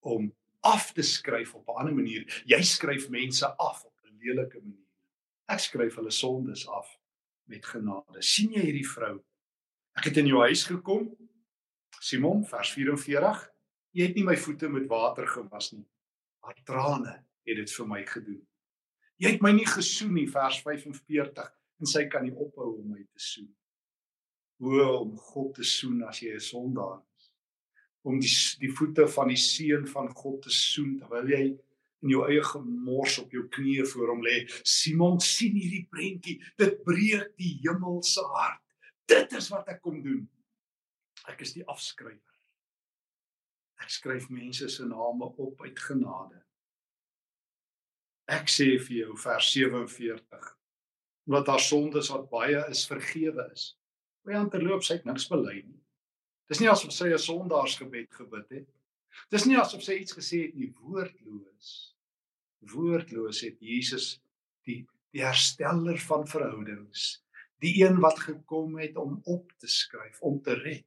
om 0.00 0.30
af 0.64 0.92
te 0.96 1.02
skryf 1.04 1.54
op 1.54 1.68
'n 1.68 1.80
ander 1.82 1.94
manier. 1.94 2.24
Jy 2.46 2.62
skryf 2.62 3.08
mense 3.08 3.46
af 3.56 3.84
op 3.84 3.96
'n 4.04 4.16
lelike 4.24 4.60
manier. 4.60 4.88
Ek 5.48 5.58
skryf 5.58 5.94
hulle 5.94 6.10
sondes 6.10 6.68
af 6.68 6.98
met 7.44 7.66
genade. 7.66 8.22
sien 8.22 8.52
jy 8.52 8.60
hierdie 8.60 8.88
vrou? 8.88 9.24
Ek 9.96 10.04
het 10.04 10.16
in 10.16 10.26
jou 10.26 10.40
huis 10.40 10.64
gekom. 10.64 11.16
Simon 12.00 12.44
vers 12.44 12.72
44. 12.72 13.50
Jy 13.90 14.06
het 14.06 14.14
nie 14.14 14.24
my 14.24 14.36
voete 14.36 14.68
met 14.68 14.86
water 14.86 15.26
gewas 15.26 15.72
nie. 15.72 15.86
Haar 16.40 16.62
trane 16.64 17.24
het 17.44 17.56
dit 17.56 17.72
vir 17.72 17.86
my 17.86 18.06
gedoen. 18.06 18.46
Jy 19.20 19.34
het 19.34 19.42
my 19.44 19.52
nie 19.52 19.68
gesoen 19.68 20.14
nie 20.16 20.28
vers 20.32 20.62
45 20.64 21.48
en 21.80 21.88
sy 21.88 22.06
kan 22.12 22.24
nie 22.24 22.32
ophou 22.32 22.70
om 22.78 22.92
my 22.94 23.02
te 23.02 23.20
soen. 23.20 23.50
Hoe 24.60 24.84
om 24.84 25.12
God 25.32 25.54
te 25.58 25.64
soen 25.64 26.02
as 26.08 26.22
jy 26.24 26.32
'n 26.34 26.40
sondaar 26.40 27.02
is. 27.16 27.32
Om 28.02 28.20
die 28.20 28.36
die 28.60 28.72
voete 28.72 29.06
van 29.08 29.28
die 29.28 29.36
seun 29.36 29.86
van 29.86 30.08
God 30.14 30.42
te 30.42 30.50
soen 30.50 30.98
terwyl 30.98 31.28
jy 31.28 31.58
in 32.02 32.08
jou 32.08 32.24
eie 32.28 32.42
gemors 32.42 33.18
op 33.18 33.32
jou 33.32 33.44
knieë 33.48 33.86
voor 33.92 34.08
hom 34.14 34.22
lê. 34.24 34.48
Simon 34.64 35.20
sien 35.20 35.52
hierdie 35.52 35.86
prentjie. 35.90 36.40
Dit 36.56 36.82
breek 36.84 37.36
die 37.36 37.60
hemel 37.62 38.02
se 38.02 38.20
hart. 38.20 38.62
Dit 39.06 39.32
is 39.32 39.50
wat 39.52 39.68
ek 39.68 39.82
kom 39.82 40.02
doen. 40.02 40.28
Ek 41.28 41.40
is 41.40 41.52
die 41.52 41.66
afskrywer. 41.68 42.36
Ek 43.80 43.90
skryf 43.90 44.30
mense 44.30 44.68
se 44.68 44.84
name 44.84 45.24
op 45.24 45.60
uit 45.60 45.78
genade. 45.78 46.40
Ek 48.30 48.46
sê 48.46 48.76
vir 48.78 48.96
jou 49.00 49.16
vers 49.18 49.46
47 49.52 50.50
wat 51.30 51.48
haar 51.50 51.62
sondes 51.62 52.10
wat 52.12 52.28
baie 52.30 52.60
is 52.70 52.84
vergewe 52.86 53.46
is. 53.50 53.72
Hoe 54.22 54.36
aan 54.38 54.50
terloops 54.52 54.90
hy 54.90 55.00
het 55.00 55.08
niks 55.08 55.26
bely 55.30 55.56
nie. 55.64 55.80
Dis 56.50 56.60
nie 56.62 56.70
asof 56.70 56.92
sy 56.94 57.08
'n 57.10 57.18
sondaarsgebed 57.18 58.14
gebid 58.20 58.48
het. 58.50 58.68
Dis 59.30 59.46
nie 59.46 59.58
asof 59.58 59.82
sy 59.82 59.98
iets 59.98 60.14
gesê 60.14 60.44
het 60.46 60.54
nie 60.54 60.70
woordloos. 60.78 61.94
Woordloos 62.72 63.42
het 63.46 63.58
Jesus 63.60 64.20
die 64.66 64.86
die 65.10 65.24
hersteller 65.24 65.98
van 65.98 66.26
verhoudings, 66.26 67.22
die 67.58 67.82
een 67.82 67.96
wat 68.00 68.18
gekom 68.22 68.76
het 68.78 68.96
om 68.96 69.20
op 69.24 69.50
te 69.58 69.66
skryf, 69.66 70.20
om 70.22 70.40
te 70.42 70.54
red, 70.54 70.86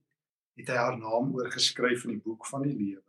het 0.56 0.70
hy 0.72 0.78
haar 0.80 0.98
naam 0.98 1.34
oorgeskryf 1.36 2.06
in 2.06 2.16
die 2.16 2.24
boek 2.24 2.48
van 2.48 2.64
die 2.64 2.76
lewe. 2.76 3.04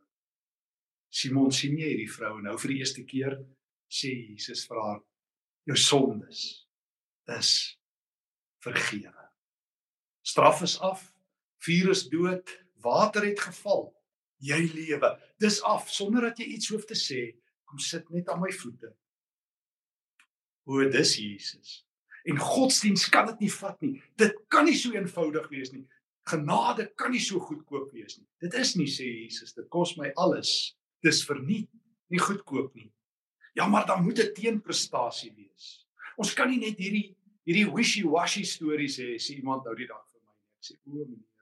Simon 1.14 1.52
sien 1.54 1.76
jy 1.78 1.92
hierdie 1.92 2.10
vrou 2.10 2.40
nou 2.42 2.56
vir 2.58 2.72
die 2.72 2.78
eerste 2.82 3.04
keer 3.06 3.38
sê 3.94 4.10
Jesus 4.28 4.66
vir 4.68 4.80
haar 4.82 5.00
jou 5.70 5.76
sondes 5.78 6.44
is 7.38 7.50
vergewe. 8.64 9.28
Straf 10.24 10.62
is 10.64 10.78
af, 10.80 11.04
vuur 11.64 11.92
is 11.92 12.06
dood, 12.12 12.48
water 12.84 13.24
het 13.24 13.40
geval 13.40 13.92
jy 14.44 14.60
lewe. 14.72 15.10
Dis 15.40 15.60
af 15.64 15.88
sonder 15.92 16.28
dat 16.28 16.40
jy 16.40 16.50
iets 16.56 16.70
hoef 16.72 16.84
te 16.88 16.96
sê. 16.98 17.32
Kom 17.68 17.80
sit 17.80 18.08
net 18.12 18.28
aan 18.32 18.42
my 18.42 18.52
voete. 18.52 18.92
O, 20.64 20.80
dis 20.88 21.16
Jesus. 21.20 21.82
En 22.24 22.40
godsdiens 22.40 23.08
kan 23.12 23.28
dit 23.32 23.44
nie 23.44 23.52
vat 23.52 23.80
nie. 23.84 23.98
Dit 24.20 24.36
kan 24.52 24.64
nie 24.68 24.76
so 24.78 24.94
eenvoudig 24.96 25.48
wees 25.52 25.72
nie. 25.74 25.84
Genade 26.28 26.88
kan 26.96 27.12
nie 27.12 27.20
so 27.20 27.40
goedkoop 27.40 27.92
wees 27.92 28.16
nie. 28.16 28.28
Dit 28.40 28.56
is 28.56 28.72
nie 28.80 28.88
sê 28.88 29.04
Jesus, 29.04 29.52
dit 29.56 29.68
kos 29.72 29.96
my 30.00 30.10
alles. 30.20 30.72
Dis 31.04 31.20
verniet, 31.28 31.68
nie 32.08 32.20
goedkoop 32.20 32.72
nie. 32.78 32.88
Ja, 33.54 33.66
maar 33.70 33.86
dan 33.86 34.02
moet 34.02 34.18
'n 34.18 34.34
teenprestasie 34.34 35.32
wees. 35.34 35.86
Ons 36.16 36.34
kan 36.34 36.50
nie 36.50 36.58
net 36.58 36.78
hierdie 36.78 37.16
hierdie 37.44 37.70
wishy-washy 37.70 38.44
stories 38.44 38.98
hê 38.98 39.14
sê 39.20 39.36
iemand 39.36 39.64
nou 39.64 39.74
die 39.76 39.86
dag 39.86 40.04
vir 40.12 40.20
my. 40.24 40.34
Ek 40.58 40.64
sê 40.64 40.74
o, 40.86 41.04
meneer 41.04 41.34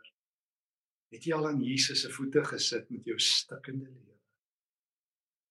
Het 1.12 1.28
jy 1.28 1.36
al 1.36 1.50
aan 1.50 1.60
Jesus 1.60 2.06
se 2.06 2.10
voete 2.12 2.40
gesit 2.48 2.88
met 2.90 3.04
jou 3.04 3.18
stikkende 3.20 3.84
lewe? 3.84 4.16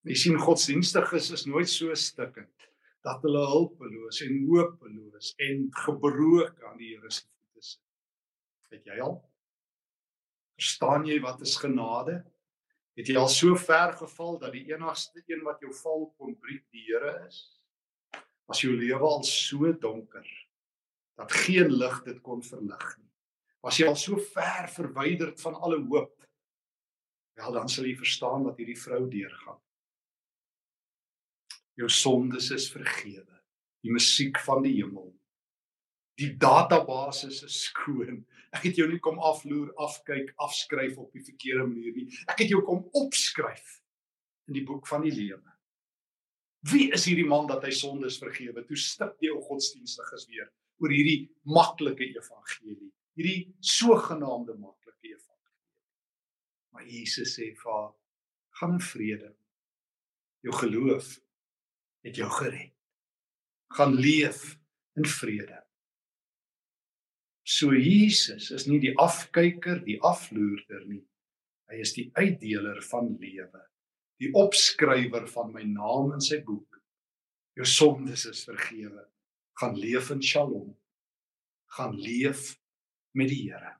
Jy 0.09 0.15
sien 0.17 0.39
godsdienstiges 0.41 1.29
is 1.35 1.45
nooit 1.45 1.69
so 1.69 1.93
stikkend 1.93 2.65
dat 3.05 3.21
hulle 3.25 3.43
hulpeloos 3.49 4.23
en 4.25 4.39
hopeloos 4.49 5.35
en 5.45 5.67
gebroken 5.83 6.65
aan 6.69 6.79
die 6.81 6.95
Here 6.95 7.11
se 7.13 7.27
voete 7.27 7.65
sit. 7.67 7.83
Het 8.73 8.89
jy 8.89 8.97
al? 9.05 9.19
Verstaan 10.57 11.05
jy 11.05 11.19
wat 11.21 11.45
is 11.45 11.53
genade? 11.61 12.23
Het 13.01 13.09
jy 13.09 13.17
al 13.17 13.31
so 13.33 13.57
ver 13.57 13.95
geval 13.97 14.35
dat 14.37 14.53
die 14.53 14.67
enigste 14.69 15.23
een 15.25 15.41
wat 15.41 15.63
jou 15.65 15.71
val 15.73 16.03
kon 16.21 16.35
breek 16.37 16.67
die 16.69 16.83
Here 16.85 17.15
is? 17.25 17.39
Was 18.45 18.61
jou 18.61 18.75
lewe 18.77 19.07
al 19.07 19.23
so 19.25 19.73
donker 19.73 20.27
dat 21.17 21.33
geen 21.43 21.73
lig 21.73 21.97
dit 22.05 22.19
kon 22.21 22.43
verlig 22.45 22.85
nie? 22.99 23.09
was 23.61 23.77
jy 23.77 23.87
al 23.89 23.97
so 23.97 24.17
ver 24.33 24.69
verwyderd 24.73 25.41
van 25.41 25.57
alle 25.61 25.79
hoop. 25.85 26.13
Wel 27.37 27.57
dan 27.57 27.69
sal 27.69 27.87
jy 27.89 27.95
verstaan 27.97 28.45
wat 28.45 28.57
hierdie 28.61 28.77
vrou 28.77 29.03
deurgaan. 29.09 29.59
Jou 31.79 31.89
sondes 31.89 32.49
is 32.53 32.67
vergewe. 32.73 33.41
Die 33.81 33.93
musiek 33.93 34.37
van 34.45 34.65
die 34.65 34.75
hemel. 34.77 35.09
Die 36.21 36.35
database 36.37 37.31
is 37.31 37.41
skoon. 37.65 38.21
Ek 38.53 38.67
het 38.67 38.77
jou 38.77 38.87
nie 38.91 38.99
kom 39.03 39.17
afloer, 39.25 39.71
afkyk, 39.81 40.33
afskryf 40.43 40.99
op 41.01 41.11
die 41.15 41.23
verkeerde 41.25 41.65
manier 41.65 41.95
nie. 41.95 42.07
Ek 42.29 42.43
het 42.43 42.51
jou 42.51 42.61
kom 42.67 42.83
opskryf 42.99 43.79
in 44.51 44.59
die 44.59 44.65
boek 44.67 44.85
van 44.91 45.05
die 45.07 45.13
lewe. 45.15 45.55
Wie 46.69 46.91
is 46.93 47.07
hierdie 47.09 47.25
man 47.25 47.47
dat 47.49 47.63
hy 47.65 47.71
sondes 47.73 48.19
vergewe? 48.21 48.61
Toe 48.67 48.77
stip 48.77 49.23
jy 49.23 49.31
ou 49.33 49.41
godsdienstiges 49.47 50.27
weer 50.29 50.51
oor 50.81 50.93
hierdie 50.93 51.31
maklike 51.49 52.11
evangelie 52.13 52.91
hierdie 53.17 53.53
sogenaamde 53.59 54.55
maklike 54.57 55.07
evangelie. 55.11 55.57
Maar 56.71 56.85
Jesus 56.87 57.35
sê 57.35 57.51
vir 57.55 57.71
haar: 57.71 57.93
"Gaan 58.59 58.73
in 58.73 58.79
vrede. 58.79 59.35
Jou 60.41 60.53
geloof 60.53 61.19
het 62.03 62.15
jou 62.15 62.29
gered. 62.29 62.73
Gaan 63.69 63.93
leef 63.93 64.57
in 64.95 65.05
vrede." 65.05 65.70
So 67.51 67.73
Jesus 67.75 68.47
is 68.55 68.67
nie 68.69 68.79
die 68.79 68.93
afkyker, 69.01 69.81
die 69.83 69.97
afloerder 70.07 70.85
nie. 70.87 71.01
Hy 71.71 71.79
is 71.83 71.91
die 71.97 72.07
uitdeler 72.15 72.79
van 72.87 73.09
lewe, 73.19 73.63
die 74.21 74.29
opskrywer 74.39 75.25
van 75.31 75.51
my 75.51 75.65
naam 75.67 76.13
in 76.15 76.23
sy 76.23 76.39
boek. 76.47 76.79
Jou 77.59 77.67
sondes 77.67 78.23
is 78.29 78.45
vergewe. 78.47 79.03
Gaan 79.59 79.75
leef 79.75 80.13
in 80.15 80.23
Shalom. 80.23 80.69
Gaan 81.75 81.97
leef 81.99 82.53
met 83.15 83.27
die 83.31 83.43
Here. 83.49 83.75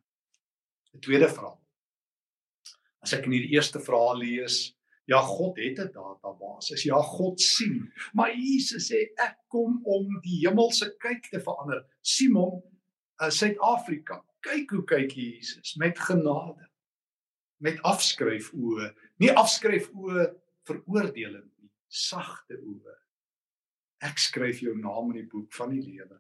'n 0.92 1.00
Tweede 1.00 1.30
vraag. 1.32 1.60
As 3.00 3.14
ek 3.16 3.26
in 3.26 3.38
hierdie 3.38 3.56
eerste 3.56 3.80
vraag 3.80 4.18
lees, 4.20 4.76
ja 5.08 5.22
God 5.24 5.56
het 5.64 5.80
'n 5.80 5.94
database. 5.96 6.76
Ja 6.84 7.00
God 7.00 7.40
sien. 7.40 7.88
Maar 8.14 8.36
Jesus 8.36 8.92
sê 8.92 9.08
ek 9.16 9.38
kom 9.48 9.80
om 9.86 10.20
die 10.22 10.44
hemelse 10.44 10.92
kyk 11.00 11.32
te 11.32 11.40
verander. 11.40 11.86
Simon, 12.02 12.60
uh, 13.22 13.30
Suid-Afrika, 13.30 14.22
kyk 14.46 14.74
hoe 14.76 14.84
kyk 14.90 15.16
Jesus 15.16 15.76
met 15.82 16.00
genade. 16.00 16.68
Met 17.62 17.78
afskryf 17.86 18.50
oë, 18.58 18.90
nie 19.22 19.30
afskryf 19.38 19.92
oë 19.94 20.26
veroordeling 20.66 21.46
nie, 21.46 21.70
sagte 21.88 22.58
oë. 22.58 22.98
Ek 24.10 24.18
skryf 24.18 24.64
jou 24.66 24.74
naam 24.80 25.12
in 25.14 25.22
die 25.22 25.30
boek 25.30 25.54
van 25.54 25.76
die 25.76 25.84
lewe. 25.84 26.18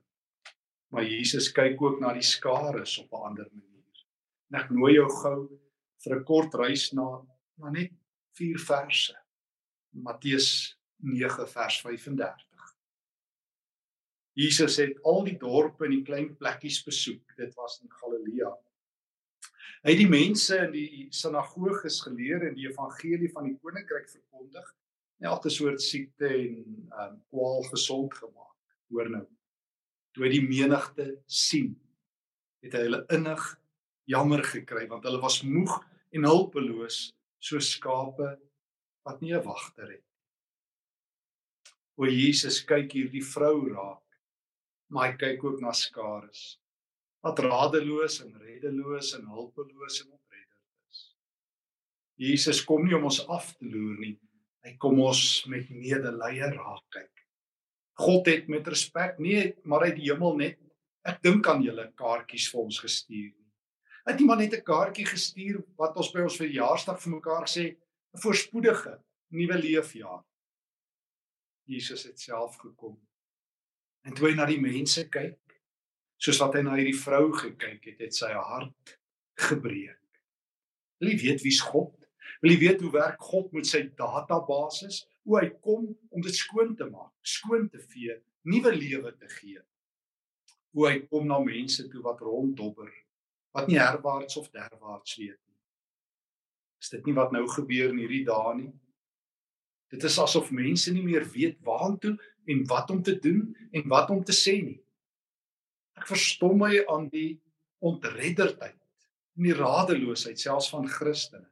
Maar 0.93 1.07
Jesus 1.07 1.49
kyk 1.55 1.81
ook 1.81 2.01
na 2.03 2.11
die 2.13 2.25
skares 2.25 2.97
op 3.01 3.13
'n 3.13 3.25
ander 3.31 3.49
manier. 3.51 4.05
En 4.51 4.59
ek 4.59 4.69
nooi 4.69 4.93
jou 4.93 5.09
gou 5.09 5.59
vir 6.03 6.15
'n 6.15 6.23
kort 6.23 6.53
reis 6.53 6.91
na 6.93 7.25
maar 7.57 7.71
net 7.71 7.91
vier 8.37 8.59
verse. 8.59 9.15
Matteus 9.91 10.77
9 10.97 11.47
vers 11.47 11.81
35. 11.81 12.50
Jesus 14.33 14.77
het 14.79 14.99
al 15.03 15.23
die 15.27 15.37
dorpe 15.37 15.85
en 15.85 15.95
die 15.95 16.05
klein 16.07 16.35
plekkies 16.39 16.83
besoek. 16.83 17.35
Dit 17.37 17.55
was 17.59 17.81
in 17.83 17.91
Galilea. 17.91 18.51
Hy 19.81 19.95
het 19.95 19.99
die 19.99 20.09
mense 20.09 20.57
in 20.67 20.71
die 20.71 21.07
sinagoges 21.15 21.99
geleer 22.05 22.45
en 22.47 22.55
die 22.55 22.69
evangelie 22.69 23.31
van 23.33 23.49
die 23.49 23.57
koninkryk 23.57 24.07
verkondig. 24.09 24.67
Elke 25.21 25.49
soort 25.53 25.81
siekte 25.81 26.29
en 26.29 26.57
um, 26.89 27.17
kwaal 27.29 27.63
gesond 27.69 28.13
gemaak. 28.13 28.57
Hoor 28.93 29.09
nou 29.09 29.25
toe 30.15 30.25
hy 30.25 30.31
die 30.33 30.43
menigte 30.43 31.07
sien, 31.29 31.73
het 32.63 32.75
hy 32.75 32.85
hulle 32.85 33.01
innig 33.15 33.43
jammer 34.11 34.43
gekry 34.43 34.87
want 34.91 35.05
hulle 35.07 35.21
was 35.23 35.39
moeg 35.47 35.77
en 36.11 36.27
hulpeloos 36.27 37.05
so 37.41 37.61
skape 37.63 38.33
wat 39.07 39.21
nie 39.21 39.33
'n 39.33 39.43
wagter 39.45 39.87
het. 39.89 40.05
O 41.97 42.05
Jesus 42.05 42.61
kyk 42.65 42.91
hierdie 42.91 43.23
vrou 43.23 43.69
raak, 43.69 44.00
maar 44.91 45.11
hy 45.11 45.17
kyk 45.19 45.43
ook 45.47 45.61
na 45.63 45.73
skares 45.75 46.57
wat 47.21 47.39
radeloos 47.45 48.17
en 48.23 48.33
reddeloos 48.41 49.13
en 49.17 49.27
hulpeloos 49.29 49.99
en 50.01 50.09
onreddend 50.09 50.89
is. 50.89 51.01
Jesus 52.17 52.63
kom 52.65 52.87
nie 52.87 52.95
om 52.97 53.05
ons 53.09 53.21
af 53.29 53.51
te 53.57 53.67
loer 53.69 53.99
nie, 54.01 54.15
hy 54.65 54.73
kom 54.81 54.99
ons 55.01 55.21
met 55.49 55.69
medelee 55.69 56.49
raak 56.55 56.85
kyk. 56.93 57.11
God 58.01 58.27
het 58.31 58.49
met 58.49 58.67
respek 58.67 59.19
nie 59.21 59.51
maar 59.63 59.85
uit 59.87 59.95
die 59.99 60.09
hemel 60.09 60.39
net 60.39 60.57
ek 61.07 61.21
dink 61.25 61.47
aan 61.49 61.63
julle 61.65 61.87
kaartjies 61.97 62.49
vir 62.51 62.63
ons 62.65 62.81
gestuur 62.81 63.29
nie. 63.29 63.47
Het 64.09 64.17
nie 64.19 64.27
maar 64.27 64.41
net 64.41 64.53
'n 64.53 64.65
kaartjie 64.65 65.05
gestuur 65.05 65.61
wat 65.77 65.95
ons 65.97 66.11
by 66.13 66.25
ons 66.25 66.37
verjaarsdag 66.37 66.99
vir 67.01 67.11
mekaar 67.13 67.45
sê 67.47 67.63
'n 67.69 68.21
voorspoedige 68.23 68.97
nuwe 69.29 69.57
leefjaar. 69.57 70.23
Jesus 71.65 72.03
het 72.03 72.19
self 72.19 72.57
gekom. 72.57 72.99
En 74.07 74.15
toe 74.17 74.31
hy 74.31 74.35
na 74.37 74.47
die 74.49 74.61
mense 74.61 75.05
kyk, 75.13 75.37
soos 76.21 76.39
wat 76.41 76.57
hy 76.57 76.65
na 76.65 76.77
hierdie 76.77 76.97
vrou 76.97 77.31
gekyk 77.37 77.91
het, 77.91 77.99
het 78.01 78.17
sy 78.17 78.31
hart 78.33 78.97
gebreek. 79.41 79.97
Wil 81.01 81.13
jy 81.13 81.17
weet 81.21 81.45
wie's 81.45 81.61
God? 81.65 81.95
Wil 82.41 82.55
jy 82.55 82.59
weet 82.61 82.83
hoe 82.85 82.91
werk 82.93 83.21
God 83.31 83.53
met 83.53 83.69
sy 83.69 83.83
databasis? 83.97 85.03
hoe 85.27 85.37
hy 85.37 85.49
kom 85.61 85.85
om 86.09 86.23
dit 86.23 86.35
skoon 86.35 86.73
te 86.77 86.87
maak, 86.89 87.13
skoon 87.21 87.67
te 87.69 87.81
vee, 87.91 88.17
nuwe 88.49 88.73
lewe 88.75 89.13
te 89.19 89.29
gee. 89.37 89.61
Hoe 90.73 90.87
hy 90.87 90.97
kom 91.11 91.27
na 91.29 91.39
mense 91.43 91.85
toe 91.91 92.01
wat 92.05 92.23
ronddobber, 92.25 92.91
wat 93.55 93.67
nie 93.69 93.79
herwaarts 93.79 94.39
of 94.39 94.49
derwaarts 94.55 95.17
weet 95.19 95.37
nie. 95.37 95.59
Is 96.81 96.93
dit 96.93 97.05
nie 97.05 97.17
wat 97.17 97.33
nou 97.35 97.43
gebeur 97.51 97.91
in 97.91 98.01
hierdie 98.01 98.23
dae 98.25 98.55
nie? 98.57 98.71
Dit 99.91 100.05
is 100.07 100.17
asof 100.23 100.53
mense 100.55 100.93
nie 100.95 101.03
meer 101.03 101.27
weet 101.33 101.59
waartoe 101.67 102.15
en 102.45 102.63
wat 102.69 102.89
om 102.89 103.01
te 103.03 103.17
doen 103.19 103.55
en 103.71 103.87
wat 103.87 104.09
om 104.09 104.23
te 104.23 104.35
sê 104.35 104.57
nie. 104.63 104.79
Ek 105.99 106.07
verstom 106.09 106.61
my 106.63 106.73
aan 106.89 107.09
die 107.13 107.39
ontredderdheid 107.85 108.77
en 109.37 109.47
die 109.47 109.57
radeloosheid 109.57 110.39
selfs 110.39 110.69
van 110.73 110.87
Christene. 110.89 111.47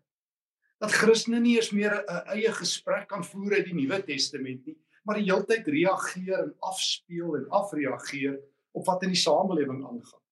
Dat 0.80 0.96
Christene 0.96 1.42
nie 1.44 1.58
eens 1.58 1.72
meer 1.76 1.94
'n 2.00 2.24
eie 2.36 2.52
gesprek 2.52 3.08
kan 3.10 3.24
voer 3.24 3.60
uit 3.60 3.66
die 3.66 3.76
Nuwe 3.76 4.04
Testament 4.04 4.66
nie, 4.66 4.78
maar 5.04 5.16
die 5.16 5.28
hele 5.28 5.46
tyd 5.46 5.68
reageer 5.68 6.40
en 6.40 6.56
afspeel 6.60 7.36
en 7.36 7.50
afreageer 7.50 8.40
op 8.72 8.86
wat 8.86 9.04
in 9.04 9.10
die 9.10 9.22
samelewing 9.22 9.84
aangaan. 9.84 10.24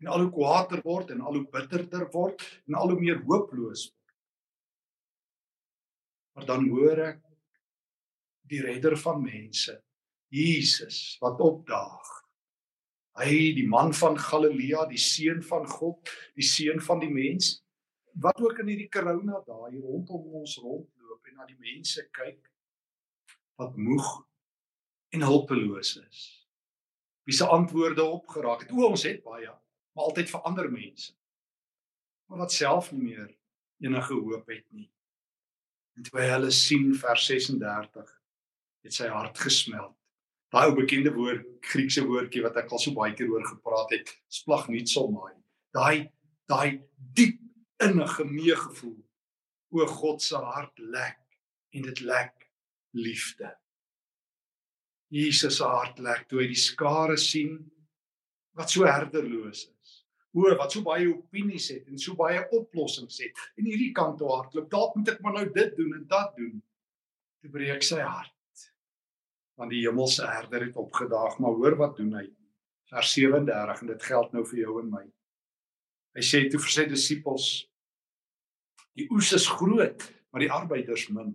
En 0.00 0.06
al 0.06 0.20
hoe 0.20 0.32
kwaader 0.32 0.82
word 0.82 1.10
en 1.10 1.20
al 1.20 1.38
hoe 1.38 1.48
bitterder 1.50 2.08
word 2.12 2.42
en 2.66 2.74
al 2.74 2.90
hoe 2.90 3.00
meer 3.00 3.22
hooploos 3.22 3.88
word. 3.88 4.14
Maar 6.34 6.46
dan 6.46 6.68
hoor 6.68 6.98
ek 6.98 7.23
die 8.48 8.60
redder 8.62 8.96
van 9.00 9.22
mense, 9.24 9.78
Jesus 10.34 11.16
wat 11.22 11.40
opdaag. 11.40 12.10
Hy 13.14 13.54
die 13.54 13.66
man 13.70 13.94
van 13.94 14.18
Galilea, 14.18 14.88
die 14.90 14.98
seun 14.98 15.42
van 15.46 15.68
God, 15.70 16.10
die 16.34 16.46
seun 16.46 16.82
van 16.82 17.02
die 17.02 17.12
mens 17.12 17.60
wat 18.22 18.38
ook 18.42 18.60
in 18.62 18.70
hierdie 18.70 18.90
corona 18.94 19.40
dae 19.46 19.72
hier 19.72 19.82
rondom 19.82 20.36
ons 20.38 20.54
rondloop 20.62 21.30
en 21.30 21.38
na 21.38 21.46
die 21.48 21.58
mense 21.58 22.02
kyk 22.14 22.50
wat 23.58 23.74
moeg 23.78 24.06
en 25.14 25.26
hulpeloos 25.26 25.96
is. 26.02 26.22
Wie 27.26 27.34
se 27.34 27.46
antwoorde 27.46 28.04
opgeraak 28.04 28.64
het. 28.64 28.72
O, 28.74 28.86
ons 28.90 29.06
het 29.06 29.22
baie, 29.24 29.50
maar 29.94 30.10
altyd 30.10 30.30
vir 30.30 30.46
ander 30.50 30.70
mense. 30.70 31.14
Maar 32.28 32.44
wat 32.44 32.54
self 32.54 32.90
nie 32.92 33.02
meer 33.14 33.30
enige 33.82 34.14
hoop 34.14 34.50
het 34.50 34.66
nie. 34.70 34.90
En 35.94 36.06
toe 36.06 36.20
hulle 36.20 36.50
sien 36.54 36.90
vers 36.98 37.26
36 37.30 38.10
het 38.84 38.94
sy 38.96 39.08
hart 39.12 39.38
gesmeld. 39.40 39.94
Daai 40.54 40.68
ou 40.68 40.74
bekende 40.76 41.10
woord, 41.14 41.46
Griekse 41.64 42.04
woordjie 42.06 42.44
wat 42.44 42.60
ek 42.60 42.70
al 42.70 42.82
so 42.82 42.94
baie 42.94 43.14
keer 43.16 43.32
oor 43.32 43.46
gepraat 43.48 43.90
het, 43.96 44.12
splag 44.30 44.68
nie 44.70 44.84
so 44.86 45.08
mooi. 45.10 45.32
Daai 45.74 46.10
daai 46.50 46.80
diep 47.16 47.40
innige 47.82 48.24
meegevoel. 48.28 48.98
O 49.74 49.86
God 49.90 50.22
se 50.22 50.38
hart 50.38 50.78
lek 50.78 51.18
en 51.74 51.86
dit 51.88 52.00
lek 52.04 52.48
liefde. 52.94 53.50
Jesus 55.14 55.58
se 55.58 55.68
hart 55.68 55.98
lek 56.02 56.28
toe 56.28 56.42
hy 56.42 56.48
die 56.52 56.60
skare 56.60 57.16
sien 57.20 57.56
wat 58.54 58.70
so 58.70 58.86
herderloos 58.86 59.64
is. 59.66 59.96
O 60.34 60.50
wat 60.58 60.74
so 60.74 60.82
baie 60.86 61.08
opinies 61.10 61.70
het 61.72 61.88
en 61.90 61.98
so 61.98 62.14
baie 62.18 62.42
oplossings 62.54 63.20
het. 63.22 63.42
En 63.58 63.66
hierdie 63.66 63.92
kant 63.96 64.18
toe 64.18 64.30
hardloop, 64.30 64.70
dalk 64.70 64.94
moet 64.98 65.12
ek 65.14 65.20
maar 65.22 65.38
nou 65.38 65.48
dit 65.54 65.74
doen 65.78 65.98
en 65.98 66.06
dat 66.10 66.34
doen. 66.38 66.62
Toe 67.42 67.50
breek 67.54 67.86
sy 67.86 68.00
hart. 68.02 68.33
Want 69.60 69.70
die 69.70 69.84
hemelse 69.84 70.26
herder 70.26 70.66
het 70.66 70.76
opgedaag, 70.76 71.38
maar 71.38 71.54
hoor 71.58 71.76
wat 71.78 71.96
doen 71.96 72.14
hy? 72.18 72.24
Vers 72.90 73.12
37 73.14 73.80
en 73.80 73.92
dit 73.92 74.02
geld 74.02 74.32
nou 74.34 74.42
vir 74.46 74.58
jou 74.64 74.80
en 74.80 74.90
my. 74.90 75.04
Hy 76.14 76.22
sê 76.22 76.44
toe 76.50 76.60
vir 76.62 76.74
sy 76.74 76.84
disippels: 76.90 77.46
Die 78.98 79.06
oes 79.14 79.32
is 79.34 79.46
groot, 79.50 80.04
maar 80.30 80.42
die 80.44 80.52
arbeiders 80.52 81.08
min. 81.14 81.32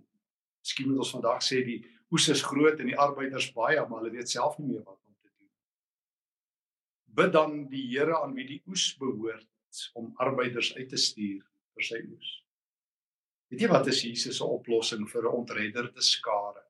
Miskien 0.60 0.90
moet 0.90 1.02
ons 1.04 1.14
vandag 1.16 1.42
sê 1.44 1.62
die 1.64 1.80
oes 2.10 2.28
is 2.32 2.42
groot 2.44 2.80
en 2.80 2.90
die 2.90 2.98
arbeiders 2.98 3.50
baie, 3.56 3.80
maar 3.88 4.02
hulle 4.02 4.16
weet 4.16 4.32
self 4.32 4.58
nie 4.58 4.72
meer 4.72 4.84
wat 4.84 4.98
om 4.98 5.14
te 5.14 5.28
doen. 5.30 5.50
Bid 7.20 7.32
dan 7.36 7.56
die 7.72 7.86
Here 7.92 8.18
aan 8.20 8.34
wie 8.36 8.48
die 8.48 8.62
oes 8.68 8.90
behoort 9.00 9.46
om 9.94 10.10
arbeiders 10.22 10.72
uit 10.76 10.88
te 10.90 10.98
stuur 10.98 11.44
vir 11.76 11.86
sy 11.86 12.00
oes. 12.08 12.32
Weet 13.50 13.64
jy 13.64 13.70
wat 13.70 13.88
is 13.90 14.02
Jesus 14.06 14.38
se 14.38 14.46
oplossing 14.46 15.06
vir 15.10 15.22
'n 15.22 15.36
ontredderde 15.42 16.02
skare? 16.02 16.69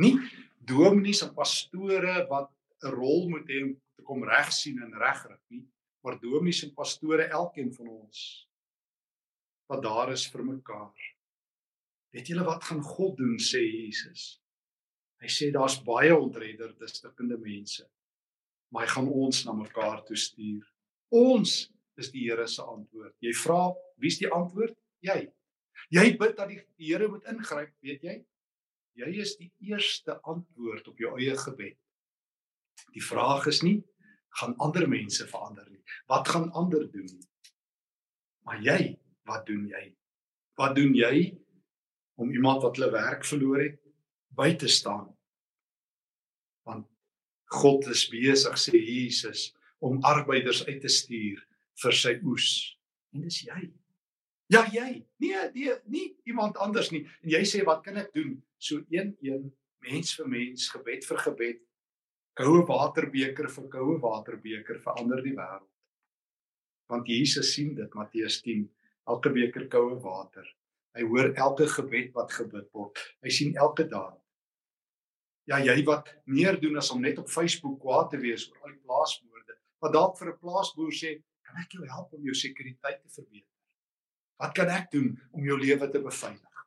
Nie 0.00 0.16
dominees 0.64 1.22
en 1.22 1.34
pastore 1.34 2.26
wat 2.30 2.50
'n 2.82 2.94
rol 2.94 3.28
moet 3.28 3.48
hê 3.48 3.62
om 3.64 3.74
te 3.96 4.02
kom 4.02 4.24
reg 4.24 4.52
sien 4.52 4.82
en 4.82 4.92
regryk 4.92 5.42
nie, 5.50 5.64
maar 6.02 6.20
dominees 6.20 6.64
en 6.64 6.74
pastore 6.74 7.28
elkeen 7.28 7.72
van 7.72 7.88
ons 7.88 8.48
wat 9.68 9.82
daar 9.82 10.12
is 10.12 10.26
vir 10.30 10.44
mekaar. 10.44 11.14
Weet 12.12 12.28
julle 12.28 12.44
wat 12.44 12.64
gaan 12.64 12.82
God 12.82 13.16
doen 13.16 13.38
sê 13.38 13.62
Jesus? 13.64 14.40
Hy 15.22 15.30
sê 15.32 15.50
daar's 15.50 15.78
baie 15.82 16.12
ontredderde 16.14 16.88
stikkende 16.88 17.38
mense. 17.40 17.86
Maar 18.70 18.84
hy 18.84 18.90
gaan 18.92 19.08
ons 19.08 19.44
na 19.46 19.54
mekaar 19.56 20.02
toe 20.04 20.16
stuur. 20.16 20.66
Ons 21.14 21.72
is 21.96 22.10
die 22.12 22.26
Here 22.28 22.46
se 22.50 22.62
antwoord. 22.62 23.14
Jy 23.22 23.32
vra, 23.38 23.72
wie's 24.02 24.18
die 24.20 24.30
antwoord? 24.30 24.76
Jy. 25.06 25.20
Jy 25.94 26.06
bid 26.20 26.36
dat 26.36 26.50
die 26.50 26.60
Here 26.76 27.08
moet 27.08 27.26
ingryp, 27.30 27.72
weet 27.80 28.04
jy? 28.04 28.16
Jy 28.94 29.10
is 29.24 29.34
die 29.40 29.50
eerste 29.66 30.20
antwoord 30.22 30.88
op 30.88 31.00
jou 31.02 31.14
eie 31.18 31.34
gebed. 31.38 31.78
Die 32.94 33.02
vraag 33.02 33.48
is 33.50 33.62
nie 33.66 33.80
gaan 34.38 34.54
ander 34.62 34.86
mense 34.90 35.26
verander 35.30 35.66
nie. 35.70 35.82
Wat 36.10 36.28
gaan 36.28 36.50
ander 36.58 36.86
doen? 36.90 37.10
Maar 38.46 38.62
jy, 38.62 38.80
wat 39.28 39.46
doen 39.46 39.66
jy? 39.70 39.84
Wat 40.58 40.74
doen 40.76 40.94
jy 40.94 41.34
om 42.20 42.30
iemand 42.30 42.62
wat 42.62 42.78
hulle 42.78 42.92
werk 42.94 43.26
verloor 43.26 43.62
het 43.62 43.78
by 44.34 44.52
te 44.58 44.70
staan? 44.70 45.08
Want 46.66 46.86
God 47.54 47.86
is 47.90 48.06
besig 48.10 48.58
sê 48.58 48.78
Jesus 48.78 49.52
om 49.84 50.02
arbeiders 50.06 50.64
uit 50.66 50.80
te 50.82 50.90
stuur 50.90 51.42
vir 51.82 51.98
sy 51.98 52.14
oes. 52.26 52.50
En 53.14 53.26
dis 53.26 53.42
jy. 53.46 53.60
Ja, 54.52 54.64
jy. 54.72 55.06
Nee, 55.16 55.50
nee, 55.54 55.74
nie 55.84 56.16
iemand 56.28 56.56
anders 56.60 56.90
nie. 56.92 57.04
En 57.22 57.30
jy 57.32 57.44
sê 57.48 57.62
wat 57.64 57.84
kan 57.84 57.96
ek 58.02 58.12
doen? 58.16 58.36
So 58.60 58.82
een 58.92 59.14
een 59.24 59.52
mens 59.84 60.14
vir 60.18 60.28
mens, 60.28 60.68
gebed 60.72 61.04
vir 61.04 61.20
gebed, 61.26 61.62
koue 62.38 62.64
waterbeker 62.68 63.48
vir 63.52 63.68
koue 63.72 63.96
waterbeker 64.02 64.80
verander 64.84 65.22
die 65.24 65.36
wêreld. 65.36 65.70
Want 66.92 67.08
Jesus 67.08 67.54
sien 67.54 67.74
dit 67.76 67.96
Matteus 67.96 68.40
10 68.44 68.66
elke 69.08 69.32
beker 69.32 69.68
koue 69.72 69.96
water. 70.02 70.44
Hy 70.94 71.06
hoor 71.08 71.32
elke 71.32 71.66
gebed 71.70 72.12
wat 72.14 72.32
gebid 72.32 72.68
word. 72.76 73.00
Hy 73.24 73.32
sien 73.32 73.56
elke 73.60 73.86
daad. 73.90 74.20
Ja, 75.50 75.58
jy 75.60 75.76
wat 75.84 76.08
meer 76.24 76.56
doen 76.60 76.78
as 76.80 76.90
om 76.94 77.02
net 77.04 77.18
op 77.20 77.32
Facebook 77.32 77.80
kwaad 77.82 78.12
te 78.12 78.20
wees 78.20 78.46
oor 78.50 78.62
al 78.64 78.76
die 78.76 78.84
plaasmoorde. 78.84 79.58
Wat 79.84 79.92
dalk 79.92 80.16
vir 80.18 80.32
'n 80.32 80.38
plaasboer 80.40 80.92
sê, 80.92 81.22
"Kan 81.44 81.56
ek 81.60 81.72
jou 81.72 81.84
help 81.84 82.12
om 82.12 82.22
jou 82.24 82.34
sekuriteit 82.34 83.02
te 83.02 83.08
verbeter? 83.08 83.53
Wat 84.38 84.54
kan 84.54 84.68
ek 84.68 84.90
doen 84.90 85.12
om 85.32 85.44
jou 85.44 85.58
lewe 85.58 85.90
te 85.90 86.00
beveilig?" 86.02 86.64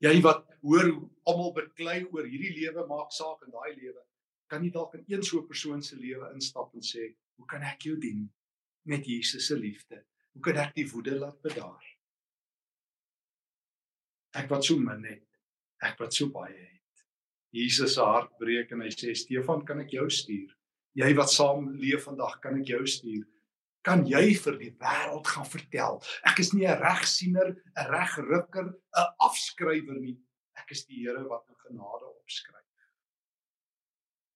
Jy 0.00 0.20
wat 0.22 0.46
hoor 0.60 0.88
hoe 0.90 1.10
almal 1.24 1.52
beklei 1.52 2.04
oor 2.10 2.26
hierdie 2.26 2.54
lewe 2.58 2.86
maak 2.86 3.12
saak 3.12 3.42
en 3.46 3.54
daai 3.54 3.74
lewe, 3.76 4.02
kan 4.50 4.60
nie 4.62 4.70
dalk 4.70 4.94
in 4.94 5.04
een 5.08 5.22
so 5.22 5.38
'n 5.38 5.46
persoon 5.46 5.82
se 5.82 5.96
lewe 5.96 6.32
instap 6.34 6.74
en 6.74 6.80
sê, 6.80 7.14
"Hoe 7.36 7.46
kan 7.46 7.62
ek 7.62 7.82
jou 7.82 7.96
dien 7.96 8.30
met 8.84 9.06
Jesus 9.06 9.46
se 9.46 9.56
liefde?" 9.56 10.04
Hoe 10.34 10.42
kan 10.42 10.56
ek 10.58 10.74
die 10.74 10.86
woede 10.90 11.14
laat 11.14 11.38
bedaar? 11.46 11.82
Ek 14.34 14.48
wat 14.50 14.66
so 14.66 14.76
min 14.82 15.04
het, 15.06 15.26
ek 15.86 16.00
wat 16.02 16.16
so 16.16 16.26
baie 16.34 16.56
het. 16.56 17.04
Jesus 17.54 17.94
se 17.94 18.02
hart 18.02 18.32
breek 18.40 18.72
en 18.74 18.82
hy 18.82 18.90
sê 18.90 19.14
Stefan, 19.14 19.62
kan 19.66 19.78
ek 19.84 19.94
jou 19.94 20.08
stuur? 20.10 20.50
Jy 20.98 21.10
wat 21.14 21.30
saam 21.30 21.68
leef 21.78 22.08
vandag, 22.08 22.40
kan 22.42 22.58
ek 22.58 22.72
jou 22.72 22.82
stuur? 22.86 23.22
Kan 23.84 24.06
jy 24.08 24.32
vir 24.40 24.56
die 24.58 24.72
wêreld 24.80 25.28
gaan 25.28 25.46
vertel? 25.46 26.00
Ek 26.24 26.40
is 26.40 26.54
nie 26.54 26.66
'n 26.66 26.80
regsiener, 26.80 27.48
'n 27.52 27.90
regrukker, 27.92 28.66
'n 28.72 29.08
afskrywer 29.20 30.00
nie. 30.00 30.16
Ek 30.56 30.70
is 30.70 30.86
die 30.86 31.04
Here 31.04 31.24
wat 31.28 31.44
in 31.48 31.56
genade 31.66 32.06
opskryf. 32.06 32.64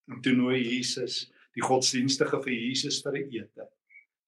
En 0.08 0.20
toe 0.22 0.32
nooi 0.32 0.60
Jesus 0.62 1.30
die 1.54 1.64
godsdienstige 1.64 2.42
vir 2.42 2.52
Jesus 2.52 3.02
vir 3.02 3.16
'n 3.16 3.32
ete 3.32 3.68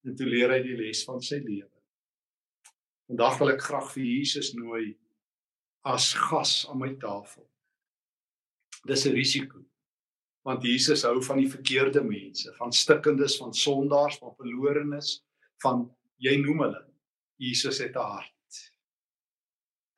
en 0.05 0.17
toe 0.17 0.27
leer 0.27 0.51
hy 0.51 0.63
die 0.63 0.77
les 0.77 1.05
van 1.05 1.21
sy 1.21 1.37
lewe. 1.37 1.81
Vandag 3.09 3.39
wil 3.39 3.51
ek 3.51 3.63
graag 3.63 3.93
vir 3.93 4.05
Jesus 4.05 4.55
nooi 4.55 4.97
as 5.85 6.15
gas 6.15 6.67
aan 6.69 6.79
my 6.79 6.95
tafel. 6.97 7.49
Dis 8.87 9.07
'n 9.07 9.13
risiko. 9.13 9.65
Want 10.47 10.65
Jesus 10.65 11.05
hou 11.05 11.19
van 11.25 11.41
die 11.43 11.51
verkeerde 11.51 12.03
mense, 12.05 12.53
van 12.57 12.73
stikkendes, 12.73 13.37
van 13.41 13.53
sondaars, 13.55 14.17
van 14.23 14.33
verlorenes, 14.39 15.19
van 15.61 15.85
jy 16.21 16.39
noem 16.41 16.65
hulle. 16.65 16.85
Jesus 17.41 17.81
het 17.81 17.97
'n 17.97 18.07
hart. 18.15 18.73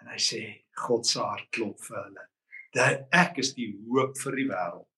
En 0.01 0.07
hy 0.11 0.19
sê 0.19 0.65
God 0.75 1.07
se 1.07 1.21
hart 1.21 1.51
klop 1.51 1.81
vir 1.81 2.03
hulle. 2.05 2.29
Dat 2.75 3.07
ek 3.13 3.39
is 3.39 3.55
die 3.55 3.71
hoop 3.89 4.19
vir 4.19 4.37
die 4.37 4.49
wêreld. 4.49 4.89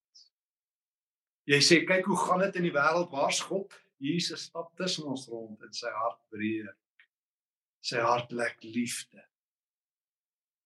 Jy 1.45 1.59
sê 1.61 1.85
kyk 1.85 2.05
hoe 2.05 2.17
gaan 2.17 2.39
dit 2.39 2.55
in 2.55 2.63
die 2.63 2.73
wêreld? 2.73 3.11
Waar's 3.11 3.39
God? 3.39 3.73
Jesus 3.97 4.41
stap 4.49 4.75
tussen 4.77 5.05
ons 5.05 5.27
rond 5.27 5.61
en 5.61 5.73
sy 5.73 5.89
hart 5.89 6.21
breek. 6.29 7.07
Sy 7.81 8.01
hart 8.01 8.31
lek 8.31 8.57
liefde. 8.63 9.21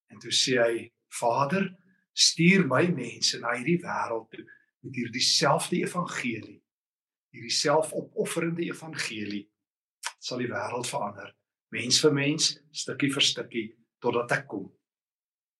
En 0.10 0.20
toe 0.20 0.32
sê 0.32 0.56
hy: 0.64 0.92
Vader, 1.20 1.76
stuur 2.14 2.66
my 2.68 2.88
mense 2.88 3.40
na 3.40 3.54
hierdie 3.58 3.82
wêreld 3.84 4.30
toe 4.32 4.46
met 4.86 4.96
hierdie 4.96 5.24
selfde 5.24 5.82
evangelie. 5.84 6.60
Hierdie 7.34 7.54
selfopofferende 7.54 8.66
evangelie 8.70 9.46
sal 10.20 10.42
die 10.42 10.50
wêreld 10.50 10.90
verander. 10.90 11.34
Mens 11.74 12.00
vir 12.02 12.16
mens, 12.16 12.50
stukkie 12.74 13.12
vir 13.14 13.26
stukkie 13.26 13.68
totdat 14.02 14.40
ek 14.40 14.48
kom. 14.50 14.68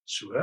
So 0.10 0.34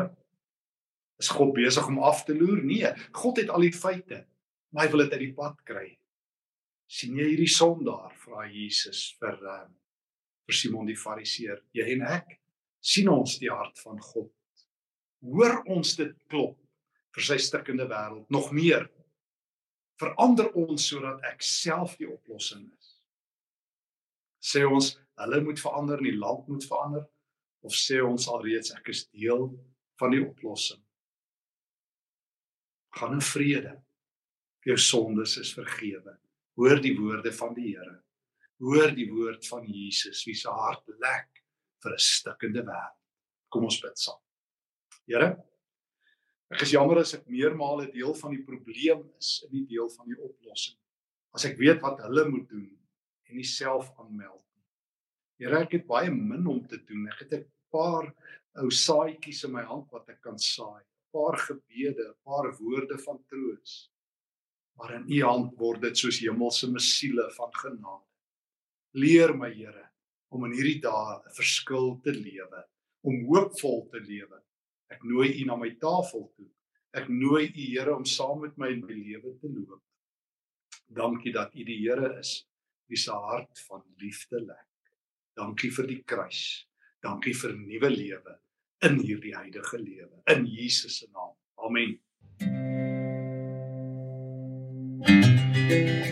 is 1.19 1.33
God 1.33 1.55
besig 1.57 1.87
om 1.89 2.03
af 2.05 2.25
te 2.27 2.35
loer? 2.37 2.61
Nee, 2.63 2.93
God 3.17 3.41
het 3.41 3.51
al 3.51 3.65
die 3.65 3.75
feite, 3.75 4.27
maar 4.71 4.87
hy 4.87 4.93
wil 4.93 5.05
dit 5.07 5.17
uit 5.17 5.25
die 5.25 5.37
pad 5.37 5.63
kry. 5.67 5.89
sien 6.87 7.17
jy 7.19 7.25
hierdie 7.33 7.51
son 7.51 7.81
daar? 7.83 8.13
Vra 8.23 8.45
Jesus 8.47 9.17
vir 9.19 9.41
um, 9.51 9.73
vir 10.47 10.55
Simon 10.55 10.87
die 10.87 10.95
Fariseer. 10.95 11.59
Jy 11.75 11.87
en 11.97 12.05
ek 12.07 12.37
sien 12.79 13.09
ons 13.11 13.41
die 13.43 13.51
hart 13.51 13.81
van 13.83 13.99
God. 13.99 14.31
Hoor 15.27 15.65
ons 15.75 15.97
dit 15.99 16.13
klop 16.31 16.61
vir 17.17 17.25
sy 17.25 17.39
stikkende 17.41 17.89
wêreld 17.89 18.29
nog 18.33 18.53
meer. 18.53 18.85
Verander 20.01 20.51
ons 20.61 20.91
sodat 20.91 21.23
ek 21.25 21.41
self 21.45 21.97
die 21.97 22.09
oplossing 22.11 22.67
is. 22.69 22.91
Sê 24.45 24.67
ons 24.69 24.93
hulle 25.17 25.41
moet 25.47 25.61
verander, 25.61 26.03
die 26.05 26.19
land 26.19 26.45
moet 26.51 26.67
verander 26.69 27.07
of 27.67 27.75
sê 27.75 28.03
ons 28.05 28.29
alreeds 28.31 28.75
ek 28.77 28.93
is 28.93 29.07
deel 29.09 29.49
van 29.99 30.13
die 30.13 30.21
oplossing? 30.23 30.83
Gaan 33.01 33.17
in 33.17 33.25
vrede. 33.25 33.73
Jou 34.67 34.77
sondes 34.81 35.37
is 35.41 35.55
vergewe. 35.57 36.19
Hoor 36.61 36.81
die 36.83 36.95
woorde 36.99 37.33
van 37.33 37.57
die 37.57 37.73
Here. 37.73 37.97
Hoor 38.61 38.93
die 38.97 39.09
woord 39.11 39.45
van 39.49 39.67
Jesus 39.69 40.23
wie 40.29 40.37
se 40.37 40.53
hart 40.53 40.85
lek 41.01 41.43
vir 41.83 41.93
'n 41.93 41.99
stikkende 41.99 42.63
wêreld. 42.63 43.03
Kom 43.49 43.65
ons 43.65 43.81
bid 43.81 43.99
saam. 43.99 44.21
Here, 45.07 45.37
ek 46.55 46.63
is 46.63 46.73
jammer 46.77 47.01
as 47.03 47.15
ek 47.17 47.27
meermale 47.31 47.89
deel 47.93 48.15
van 48.15 48.35
die 48.35 48.45
probleem 48.47 49.03
is 49.19 49.41
en 49.47 49.53
nie 49.53 49.67
deel 49.67 49.89
van 49.97 50.07
die 50.11 50.19
oplossing. 50.19 50.77
As 51.35 51.45
ek 51.49 51.59
weet 51.59 51.83
wat 51.83 52.01
hulle 52.07 52.27
moet 52.31 52.49
doen 52.49 52.69
en 53.27 53.37
nie 53.37 53.49
self 53.49 53.91
aanmeld 53.99 54.43
nie. 54.43 54.65
Here, 55.43 55.61
ek 55.67 55.75
het 55.77 55.89
baie 55.89 56.13
min 56.13 56.47
om 56.49 56.63
te 56.71 56.79
doen. 56.89 57.09
Ek 57.13 57.25
het 57.25 57.33
'n 57.41 57.45
paar 57.73 58.13
ou 58.63 58.71
saaitjies 58.71 59.45
in 59.45 59.53
my 59.53 59.63
hand 59.63 59.91
wat 59.93 60.09
ek 60.09 60.23
kan 60.23 60.39
saai. 60.39 60.81
'n 60.81 60.87
Paar 61.13 61.37
gebede, 61.37 62.09
'n 62.09 62.21
paar 62.25 62.53
woorde 62.61 62.99
van 63.05 63.19
troos. 63.29 63.91
Maar 64.77 64.95
in 64.95 65.11
U 65.11 65.23
hand 65.23 65.59
word 65.59 65.81
dit 65.81 65.97
soos 65.97 66.21
hemelse 66.21 66.71
mesiele 66.71 67.31
van 67.37 67.53
genade. 67.53 68.05
Leer 68.95 69.35
my 69.37 69.51
Here 69.53 69.91
om 70.31 70.45
in 70.45 70.53
hierdie 70.53 70.81
dae 70.81 71.17
'n 71.17 71.35
verskil 71.37 72.01
te 72.03 72.13
lewe, 72.13 72.65
om 73.03 73.25
hoopvol 73.27 73.89
te 73.91 74.01
lewe. 74.01 74.43
Ek 74.93 75.03
nooi 75.05 75.33
U 75.43 75.47
na 75.49 75.57
my 75.59 75.73
tafel 75.81 76.29
toe. 76.37 76.51
Ek 76.97 77.09
nooi 77.13 77.49
U 77.49 77.65
Here 77.73 77.95
om 77.97 78.07
saam 78.07 78.41
met 78.45 78.57
my 78.59 78.71
in 78.75 78.85
my 78.87 78.95
lewe 78.95 79.35
te 79.41 79.51
loop. 79.51 79.83
Dankie 80.87 81.35
dat 81.35 81.55
U 81.55 81.67
die 81.67 81.81
Here 81.83 82.15
is 82.21 82.39
wie 82.87 82.99
se 83.01 83.13
hart 83.13 83.59
van 83.67 83.83
liefde 83.99 84.41
lek. 84.45 84.93
Dankie 85.37 85.73
vir 85.75 85.91
die 85.91 86.03
kruis. 86.07 86.43
Dankie 87.03 87.35
vir 87.35 87.57
nuwe 87.59 87.91
lewe 87.91 88.39
in 88.87 89.01
hierdie 89.03 89.35
huidige 89.35 89.81
lewe 89.83 90.23
in 90.33 90.47
Jesus 90.47 91.01
se 91.01 91.11
naam. 91.13 91.35
Amen. 91.57 91.99
thank 95.69 96.05
you 96.05 96.06